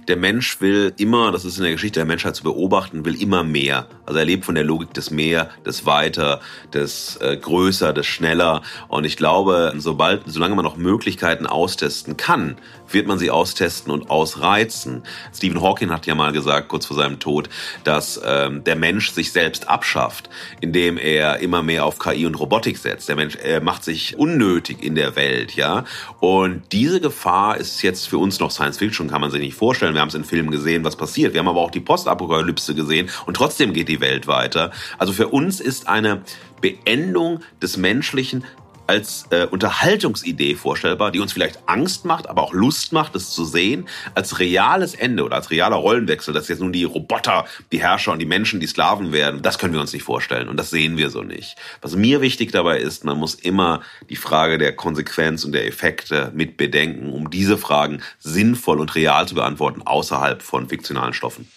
der 0.09 0.17
Mensch 0.17 0.61
will 0.61 0.95
immer, 0.97 1.31
das 1.33 1.45
ist 1.45 1.59
in 1.59 1.65
der 1.65 1.73
Geschichte 1.73 2.01
der 2.01 2.07
Menschheit 2.07 2.35
zu 2.35 2.43
beobachten, 2.43 3.05
will 3.05 3.21
immer 3.21 3.45
mehr. 3.45 3.87
Also 4.07 4.19
er 4.19 4.25
lebt 4.25 4.47
von 4.47 4.55
der 4.55 4.65
Logik 4.65 4.95
des 4.95 5.11
Mehr, 5.11 5.51
des 5.67 5.85
Weiter, 5.85 6.41
des 6.73 7.17
äh, 7.17 7.37
Größer, 7.37 7.93
des 7.93 8.07
Schneller. 8.07 8.63
Und 8.89 9.05
ich 9.05 9.17
glaube, 9.17 9.75
sobald, 9.77 10.23
solange 10.27 10.55
man 10.55 10.65
noch 10.65 10.77
Möglichkeiten 10.77 11.47
austesten 11.47 12.17
kann, 12.17 12.57
wird 12.91 13.07
man 13.07 13.19
sie 13.19 13.31
austesten 13.31 13.93
und 13.93 14.11
ausreizen. 14.11 15.03
Stephen 15.35 15.61
Hawking 15.61 15.91
hat 15.91 16.07
ja 16.07 16.15
mal 16.15 16.33
gesagt, 16.33 16.69
kurz 16.69 16.87
vor 16.87 16.97
seinem 16.97 17.19
Tod, 17.19 17.49
dass 17.85 18.21
ähm, 18.25 18.65
der 18.65 18.77
Mensch 18.77 19.11
sich 19.11 19.33
selbst 19.33 19.69
abschafft, 19.69 20.31
indem 20.61 20.97
er 20.97 21.41
immer 21.41 21.63
mehr 21.63 21.85
auf 21.85 21.99
KI 21.99 22.25
und 22.25 22.35
Robotik 22.35 22.79
setzt. 22.79 23.09
Der 23.09 23.17
Mensch 23.17 23.37
er 23.37 23.61
macht 23.61 23.85
sich 23.85 24.17
unnötig 24.19 24.83
in 24.83 24.95
der 24.95 25.17
Welt, 25.17 25.55
ja. 25.55 25.85
Und 26.21 26.63
diese 26.73 27.01
Gefahr 27.01 27.59
ist 27.59 27.83
jetzt 27.83 28.09
für 28.09 28.19
uns 28.19 28.41
noch 28.41 28.51
Science 28.51 28.79
Fiction, 28.79 29.09
kann 29.09 29.21
man 29.21 29.31
sich 29.31 29.41
nicht 29.41 29.55
vorstellen 29.55 29.99
wir 29.99 30.03
haben 30.03 30.09
es 30.11 30.15
in 30.15 30.25
Filmen 30.25 30.53
gesehen, 30.53 30.85
was 30.85 30.95
passiert. 30.95 31.35
Wir 31.35 31.41
haben 31.41 31.49
aber 31.49 31.61
auch 31.61 31.73
die 31.73 31.81
Postapokalypse 31.81 32.77
gesehen 32.77 33.11
und 33.27 33.35
trotzdem 33.35 33.73
geht 33.73 33.89
die 33.89 34.01
Welt 34.01 34.29
weiter. 34.29 34.71
Also 34.97 35.13
für 35.13 35.27
uns 35.27 35.59
ist 35.59 35.89
eine 35.89 36.23
Beendung 36.61 37.41
des 37.61 37.77
Menschlichen 37.77 38.45
als 38.89 39.27
äh, 39.31 39.45
Unterhaltungsidee 39.47 40.55
vorstellbar, 40.55 41.11
die 41.13 41.21
uns 41.21 41.33
vielleicht 41.33 41.61
Angst 41.67 42.05
macht, 42.05 42.29
aber 42.29 42.43
auch 42.43 42.53
Lust 42.53 42.93
macht, 42.93 43.15
es 43.15 43.31
zu 43.31 43.45
sehen, 43.45 43.87
als 44.15 44.39
reales 44.39 44.95
Ende 44.95 45.25
oder 45.25 45.37
als 45.37 45.51
realer 45.51 45.77
Rollenwechsel, 45.77 46.33
dass 46.33 46.49
jetzt 46.49 46.61
nun 46.61 46.73
die 46.73 46.85
Roboter, 46.85 47.45
die 47.71 47.81
Herrscher 47.81 48.13
und 48.13 48.19
die 48.19 48.27
Menschen 48.27 48.61
die 48.61 48.67
Sklaven 48.67 49.13
werden, 49.13 49.43
das 49.43 49.59
können 49.59 49.75
wir 49.75 49.81
uns 49.81 49.93
nicht 49.93 50.03
vorstellen 50.03 50.49
und 50.49 50.57
das 50.57 50.71
sehen 50.71 50.97
wir 50.97 51.11
so 51.11 51.23
nicht. 51.23 51.57
Was 51.83 51.95
mir 51.97 52.23
wichtig 52.23 52.51
dabei 52.51 52.79
ist, 52.79 53.05
man 53.05 53.19
muss 53.19 53.35
immer 53.35 53.83
die 54.09 54.17
Frage 54.17 54.57
der 54.57 54.75
Konsequenz 54.75 55.45
und 55.45 55.53
der 55.53 55.67
Effekte 55.67 56.33
mit 56.35 56.57
bedenken, 56.57 57.13
um 57.13 57.31
diese 57.31 57.59
Fragen 57.59 58.03
sinnvoll 58.19 58.81
und 58.81 58.95
real 58.95 59.29
zu 59.29 59.35
beantworten, 59.35 59.83
außerhalb 59.83 60.43
von 60.43 60.69
fiktionalen 60.69 61.13
Stoffen. 61.13 61.49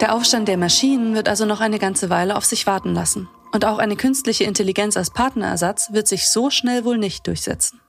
Der 0.00 0.14
Aufstand 0.14 0.48
der 0.48 0.58
Maschinen 0.58 1.14
wird 1.14 1.26
also 1.26 1.46
noch 1.46 1.60
eine 1.60 1.78
ganze 1.78 2.10
Weile 2.10 2.36
auf 2.36 2.44
sich 2.44 2.66
warten 2.66 2.92
lassen. 2.92 3.28
Und 3.56 3.64
auch 3.64 3.78
eine 3.78 3.96
künstliche 3.96 4.44
Intelligenz 4.44 4.98
als 4.98 5.08
Partnerersatz 5.08 5.90
wird 5.90 6.06
sich 6.06 6.28
so 6.28 6.50
schnell 6.50 6.84
wohl 6.84 6.98
nicht 6.98 7.26
durchsetzen. 7.26 7.80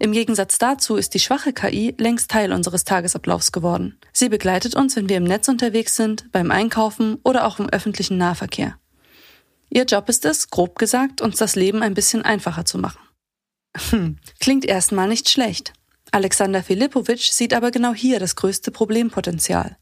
Im 0.00 0.10
Gegensatz 0.10 0.58
dazu 0.58 0.96
ist 0.96 1.14
die 1.14 1.20
schwache 1.20 1.52
KI 1.52 1.94
längst 1.96 2.28
Teil 2.28 2.52
unseres 2.52 2.82
Tagesablaufs 2.82 3.52
geworden. 3.52 4.00
Sie 4.12 4.28
begleitet 4.28 4.74
uns, 4.74 4.96
wenn 4.96 5.08
wir 5.08 5.18
im 5.18 5.22
Netz 5.22 5.46
unterwegs 5.46 5.94
sind, 5.94 6.32
beim 6.32 6.50
Einkaufen 6.50 7.20
oder 7.22 7.46
auch 7.46 7.60
im 7.60 7.68
öffentlichen 7.68 8.18
Nahverkehr. 8.18 8.78
Ihr 9.68 9.84
Job 9.84 10.08
ist 10.08 10.24
es, 10.24 10.50
grob 10.50 10.76
gesagt, 10.76 11.20
uns 11.20 11.36
das 11.36 11.54
Leben 11.54 11.84
ein 11.84 11.94
bisschen 11.94 12.22
einfacher 12.22 12.64
zu 12.64 12.76
machen. 12.76 12.98
Hm, 13.90 14.16
klingt 14.40 14.64
erstmal 14.64 15.06
nicht 15.06 15.30
schlecht. 15.30 15.72
Alexander 16.10 16.64
Filipowitsch 16.64 17.30
sieht 17.30 17.54
aber 17.54 17.70
genau 17.70 17.94
hier 17.94 18.18
das 18.18 18.34
größte 18.34 18.72
Problempotenzial. 18.72 19.76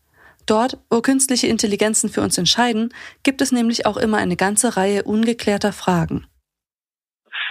Dort, 0.48 0.78
wo 0.90 1.02
künstliche 1.02 1.46
Intelligenzen 1.46 2.08
für 2.08 2.22
uns 2.22 2.38
entscheiden, 2.38 2.94
gibt 3.22 3.42
es 3.42 3.52
nämlich 3.52 3.84
auch 3.84 3.98
immer 3.98 4.16
eine 4.16 4.36
ganze 4.36 4.78
Reihe 4.78 5.02
ungeklärter 5.04 5.74
Fragen. 5.74 6.26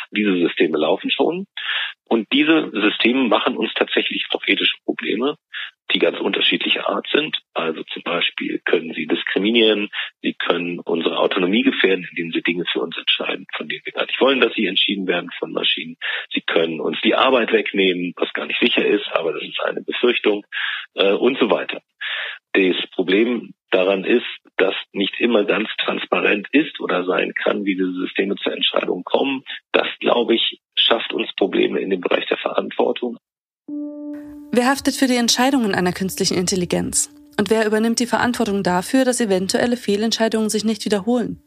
Diese 0.09 0.33
Systeme 0.33 0.79
laufen 0.79 1.11
schon 1.11 1.45
und 2.09 2.27
diese 2.31 2.71
Systeme 2.73 3.27
machen 3.27 3.55
uns 3.55 3.71
tatsächlich 3.75 4.25
auch 4.31 4.41
ethische 4.47 4.77
Probleme, 4.83 5.37
die 5.93 5.99
ganz 5.99 6.19
unterschiedlicher 6.19 6.89
Art 6.89 7.07
sind. 7.11 7.37
Also 7.53 7.83
zum 7.83 8.01
Beispiel 8.03 8.59
können 8.65 8.93
sie 8.93 9.05
diskriminieren, 9.05 9.89
sie 10.21 10.33
können 10.33 10.79
unsere 10.79 11.19
Autonomie 11.19 11.63
gefährden, 11.63 12.07
indem 12.09 12.31
sie 12.31 12.41
Dinge 12.41 12.65
für 12.71 12.79
uns 12.79 12.97
entscheiden, 12.97 13.45
von 13.55 13.67
denen 13.67 13.81
wir 13.85 13.93
gar 13.93 14.05
nicht 14.05 14.19
wollen, 14.19 14.41
dass 14.41 14.53
sie 14.53 14.65
entschieden 14.65 15.07
werden 15.07 15.29
von 15.37 15.51
Maschinen. 15.51 15.97
Sie 16.33 16.41
können 16.41 16.79
uns 16.79 16.99
die 17.01 17.15
Arbeit 17.15 17.51
wegnehmen, 17.51 18.13
was 18.15 18.33
gar 18.33 18.47
nicht 18.47 18.59
sicher 18.59 18.85
ist, 18.85 19.07
aber 19.11 19.33
das 19.33 19.43
ist 19.43 19.59
eine 19.61 19.81
Befürchtung 19.81 20.45
äh, 20.95 21.11
und 21.11 21.37
so 21.37 21.51
weiter. 21.51 21.81
Das 22.57 22.89
Problem 22.95 23.53
daran 23.69 24.03
ist, 24.03 24.25
dass 24.57 24.73
nicht 24.91 25.13
immer 25.19 25.45
ganz 25.45 25.69
transparent 25.77 26.47
ist 26.51 26.79
oder 26.79 27.05
sein 27.05 27.33
kann, 27.35 27.65
wie 27.65 27.75
diese 27.75 27.93
Systeme 27.93 28.35
zur 28.41 28.53
Entscheidung 28.53 29.03
kommen. 29.03 29.43
Das, 29.73 29.85
glaube 29.99 30.33
ich, 30.33 30.59
schafft 30.75 31.13
uns 31.13 31.29
Probleme 31.37 31.79
in 31.79 31.91
dem 31.91 32.01
Bereich 32.01 32.25
der 32.25 32.37
Verantwortung. 32.37 33.17
Wer 34.51 34.65
haftet 34.65 34.95
für 34.95 35.05
die 35.05 35.17
Entscheidungen 35.17 35.75
einer 35.75 35.91
künstlichen 35.91 36.35
Intelligenz? 36.35 37.11
Und 37.39 37.51
wer 37.51 37.67
übernimmt 37.67 37.99
die 37.99 38.07
Verantwortung 38.07 38.63
dafür, 38.63 39.05
dass 39.05 39.21
eventuelle 39.21 39.77
Fehlentscheidungen 39.77 40.49
sich 40.49 40.65
nicht 40.65 40.83
wiederholen? 40.83 41.43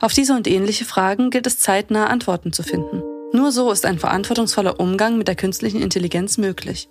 Auf 0.00 0.14
diese 0.14 0.34
und 0.34 0.48
ähnliche 0.48 0.84
Fragen 0.84 1.30
gilt 1.30 1.46
es 1.46 1.60
zeitnah 1.60 2.08
Antworten 2.08 2.52
zu 2.52 2.64
finden. 2.64 3.04
Nur 3.32 3.52
so 3.52 3.70
ist 3.70 3.86
ein 3.86 4.00
verantwortungsvoller 4.00 4.80
Umgang 4.80 5.16
mit 5.16 5.28
der 5.28 5.36
künstlichen 5.36 5.80
Intelligenz 5.80 6.38
möglich. 6.38 6.88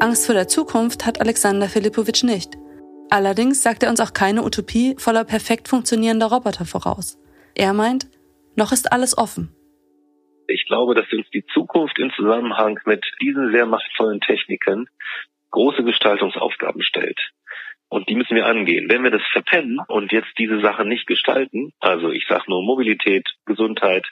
Angst 0.00 0.24
vor 0.24 0.34
der 0.34 0.48
Zukunft 0.48 1.04
hat 1.04 1.20
Alexander 1.20 1.68
Filipowitsch 1.68 2.24
nicht. 2.24 2.56
Allerdings 3.10 3.62
sagt 3.62 3.82
er 3.82 3.90
uns 3.90 4.00
auch 4.00 4.12
keine 4.12 4.44
Utopie 4.44 4.94
voller 4.98 5.24
perfekt 5.24 5.68
funktionierender 5.68 6.26
Roboter 6.26 6.66
voraus. 6.66 7.18
Er 7.54 7.72
meint, 7.72 8.06
noch 8.54 8.72
ist 8.72 8.92
alles 8.92 9.16
offen. 9.16 9.54
Ich 10.46 10.66
glaube, 10.66 10.94
dass 10.94 11.10
uns 11.12 11.28
die 11.30 11.44
Zukunft 11.52 11.98
in 11.98 12.10
Zusammenhang 12.10 12.78
mit 12.84 13.04
diesen 13.20 13.50
sehr 13.52 13.66
machtvollen 13.66 14.20
Techniken 14.20 14.86
große 15.50 15.84
Gestaltungsaufgaben 15.84 16.82
stellt. 16.82 17.18
Und 17.88 18.08
die 18.08 18.14
müssen 18.14 18.36
wir 18.36 18.46
angehen. 18.46 18.90
Wenn 18.90 19.02
wir 19.02 19.10
das 19.10 19.22
verpennen 19.32 19.78
und 19.88 20.12
jetzt 20.12 20.32
diese 20.38 20.60
Sachen 20.60 20.88
nicht 20.88 21.06
gestalten, 21.06 21.72
also 21.80 22.10
ich 22.10 22.26
sage 22.28 22.44
nur 22.48 22.62
Mobilität, 22.62 23.26
Gesundheit, 23.46 24.06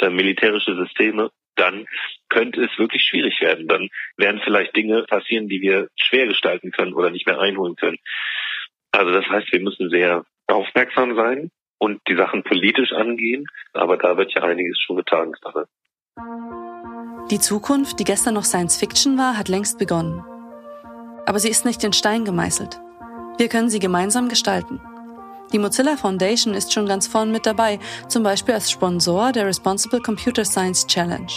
äh, 0.00 0.10
militärische 0.10 0.74
Systeme, 0.74 1.30
dann 1.56 1.86
könnte 2.28 2.62
es 2.64 2.78
wirklich 2.78 3.02
schwierig 3.02 3.40
werden. 3.40 3.68
Dann 3.68 3.88
werden 4.16 4.40
vielleicht 4.44 4.74
Dinge 4.76 5.04
passieren, 5.04 5.48
die 5.48 5.60
wir 5.60 5.88
schwer 5.96 6.26
gestalten 6.26 6.70
können 6.70 6.94
oder 6.94 7.10
nicht 7.10 7.26
mehr 7.26 7.40
einholen 7.40 7.76
können. 7.76 7.98
Also 8.92 9.12
das 9.12 9.26
heißt, 9.26 9.52
wir 9.52 9.60
müssen 9.60 9.90
sehr 9.90 10.24
aufmerksam 10.46 11.14
sein 11.14 11.50
und 11.78 12.00
die 12.08 12.16
Sachen 12.16 12.42
politisch 12.42 12.92
angehen, 12.92 13.46
aber 13.72 13.96
da 13.96 14.16
wird 14.16 14.32
ja 14.34 14.42
einiges 14.42 14.80
schon 14.80 14.96
getan. 14.96 15.32
Die 17.30 17.38
Zukunft, 17.38 18.00
die 18.00 18.04
gestern 18.04 18.34
noch 18.34 18.44
Science 18.44 18.76
Fiction 18.78 19.16
war, 19.16 19.38
hat 19.38 19.48
längst 19.48 19.78
begonnen. 19.78 20.24
Aber 21.26 21.38
sie 21.38 21.48
ist 21.48 21.64
nicht 21.64 21.84
in 21.84 21.92
Stein 21.92 22.24
gemeißelt. 22.24 22.80
Wir 23.38 23.48
können 23.48 23.70
sie 23.70 23.78
gemeinsam 23.78 24.28
gestalten. 24.28 24.80
Die 25.52 25.58
Mozilla 25.58 25.96
Foundation 25.96 26.54
ist 26.54 26.72
schon 26.72 26.86
ganz 26.86 27.08
vorn 27.08 27.32
mit 27.32 27.44
dabei, 27.44 27.80
zum 28.06 28.22
Beispiel 28.22 28.54
als 28.54 28.70
Sponsor 28.70 29.32
der 29.32 29.46
Responsible 29.46 30.00
Computer 30.00 30.44
Science 30.44 30.86
Challenge. 30.86 31.32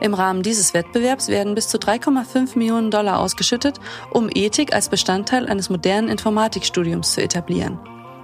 Im 0.00 0.14
Rahmen 0.14 0.42
dieses 0.42 0.72
Wettbewerbs 0.72 1.28
werden 1.28 1.54
bis 1.54 1.68
zu 1.68 1.76
3,5 1.76 2.56
Millionen 2.58 2.90
Dollar 2.90 3.20
ausgeschüttet, 3.20 3.78
um 4.10 4.30
Ethik 4.34 4.74
als 4.74 4.88
Bestandteil 4.88 5.48
eines 5.48 5.68
modernen 5.68 6.08
Informatikstudiums 6.08 7.12
zu 7.12 7.22
etablieren. 7.22 7.78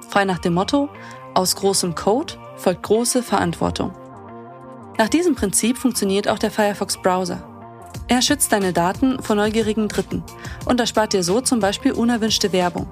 Frei 0.08 0.24
nach 0.24 0.38
dem 0.38 0.54
Motto, 0.54 0.88
aus 1.34 1.54
großem 1.54 1.94
Code 1.94 2.34
folgt 2.56 2.82
große 2.82 3.22
Verantwortung. 3.22 3.92
Nach 4.96 5.08
diesem 5.08 5.34
Prinzip 5.34 5.76
funktioniert 5.76 6.26
auch 6.26 6.38
der 6.38 6.50
Firefox 6.50 6.96
Browser. 6.96 7.46
Er 8.08 8.22
schützt 8.22 8.50
deine 8.50 8.72
Daten 8.72 9.22
vor 9.22 9.36
neugierigen 9.36 9.88
Dritten 9.88 10.24
und 10.64 10.80
erspart 10.80 11.12
dir 11.12 11.22
so 11.22 11.42
zum 11.42 11.60
Beispiel 11.60 11.92
unerwünschte 11.92 12.52
Werbung. 12.52 12.88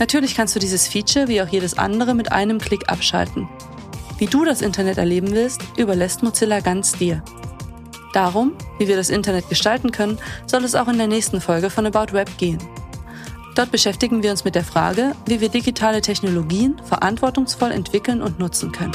Natürlich 0.00 0.34
kannst 0.34 0.56
du 0.56 0.58
dieses 0.60 0.88
Feature 0.88 1.28
wie 1.28 1.42
auch 1.42 1.48
jedes 1.48 1.78
andere 1.78 2.14
mit 2.14 2.32
einem 2.32 2.58
Klick 2.58 2.88
abschalten. 2.90 3.48
Wie 4.18 4.26
du 4.26 4.44
das 4.44 4.62
Internet 4.62 4.98
erleben 4.98 5.32
willst, 5.32 5.60
überlässt 5.76 6.22
Mozilla 6.22 6.60
ganz 6.60 6.92
dir. 6.92 7.22
Darum, 8.14 8.54
wie 8.78 8.88
wir 8.88 8.96
das 8.96 9.10
Internet 9.10 9.48
gestalten 9.48 9.92
können, 9.92 10.18
soll 10.46 10.64
es 10.64 10.74
auch 10.74 10.88
in 10.88 10.98
der 10.98 11.06
nächsten 11.06 11.40
Folge 11.40 11.70
von 11.70 11.86
About 11.86 12.12
Web 12.12 12.30
gehen. 12.38 12.58
Dort 13.54 13.70
beschäftigen 13.70 14.22
wir 14.22 14.30
uns 14.30 14.44
mit 14.44 14.54
der 14.54 14.64
Frage, 14.64 15.14
wie 15.26 15.40
wir 15.40 15.50
digitale 15.50 16.00
Technologien 16.00 16.80
verantwortungsvoll 16.84 17.70
entwickeln 17.70 18.22
und 18.22 18.38
nutzen 18.38 18.72
können. 18.72 18.92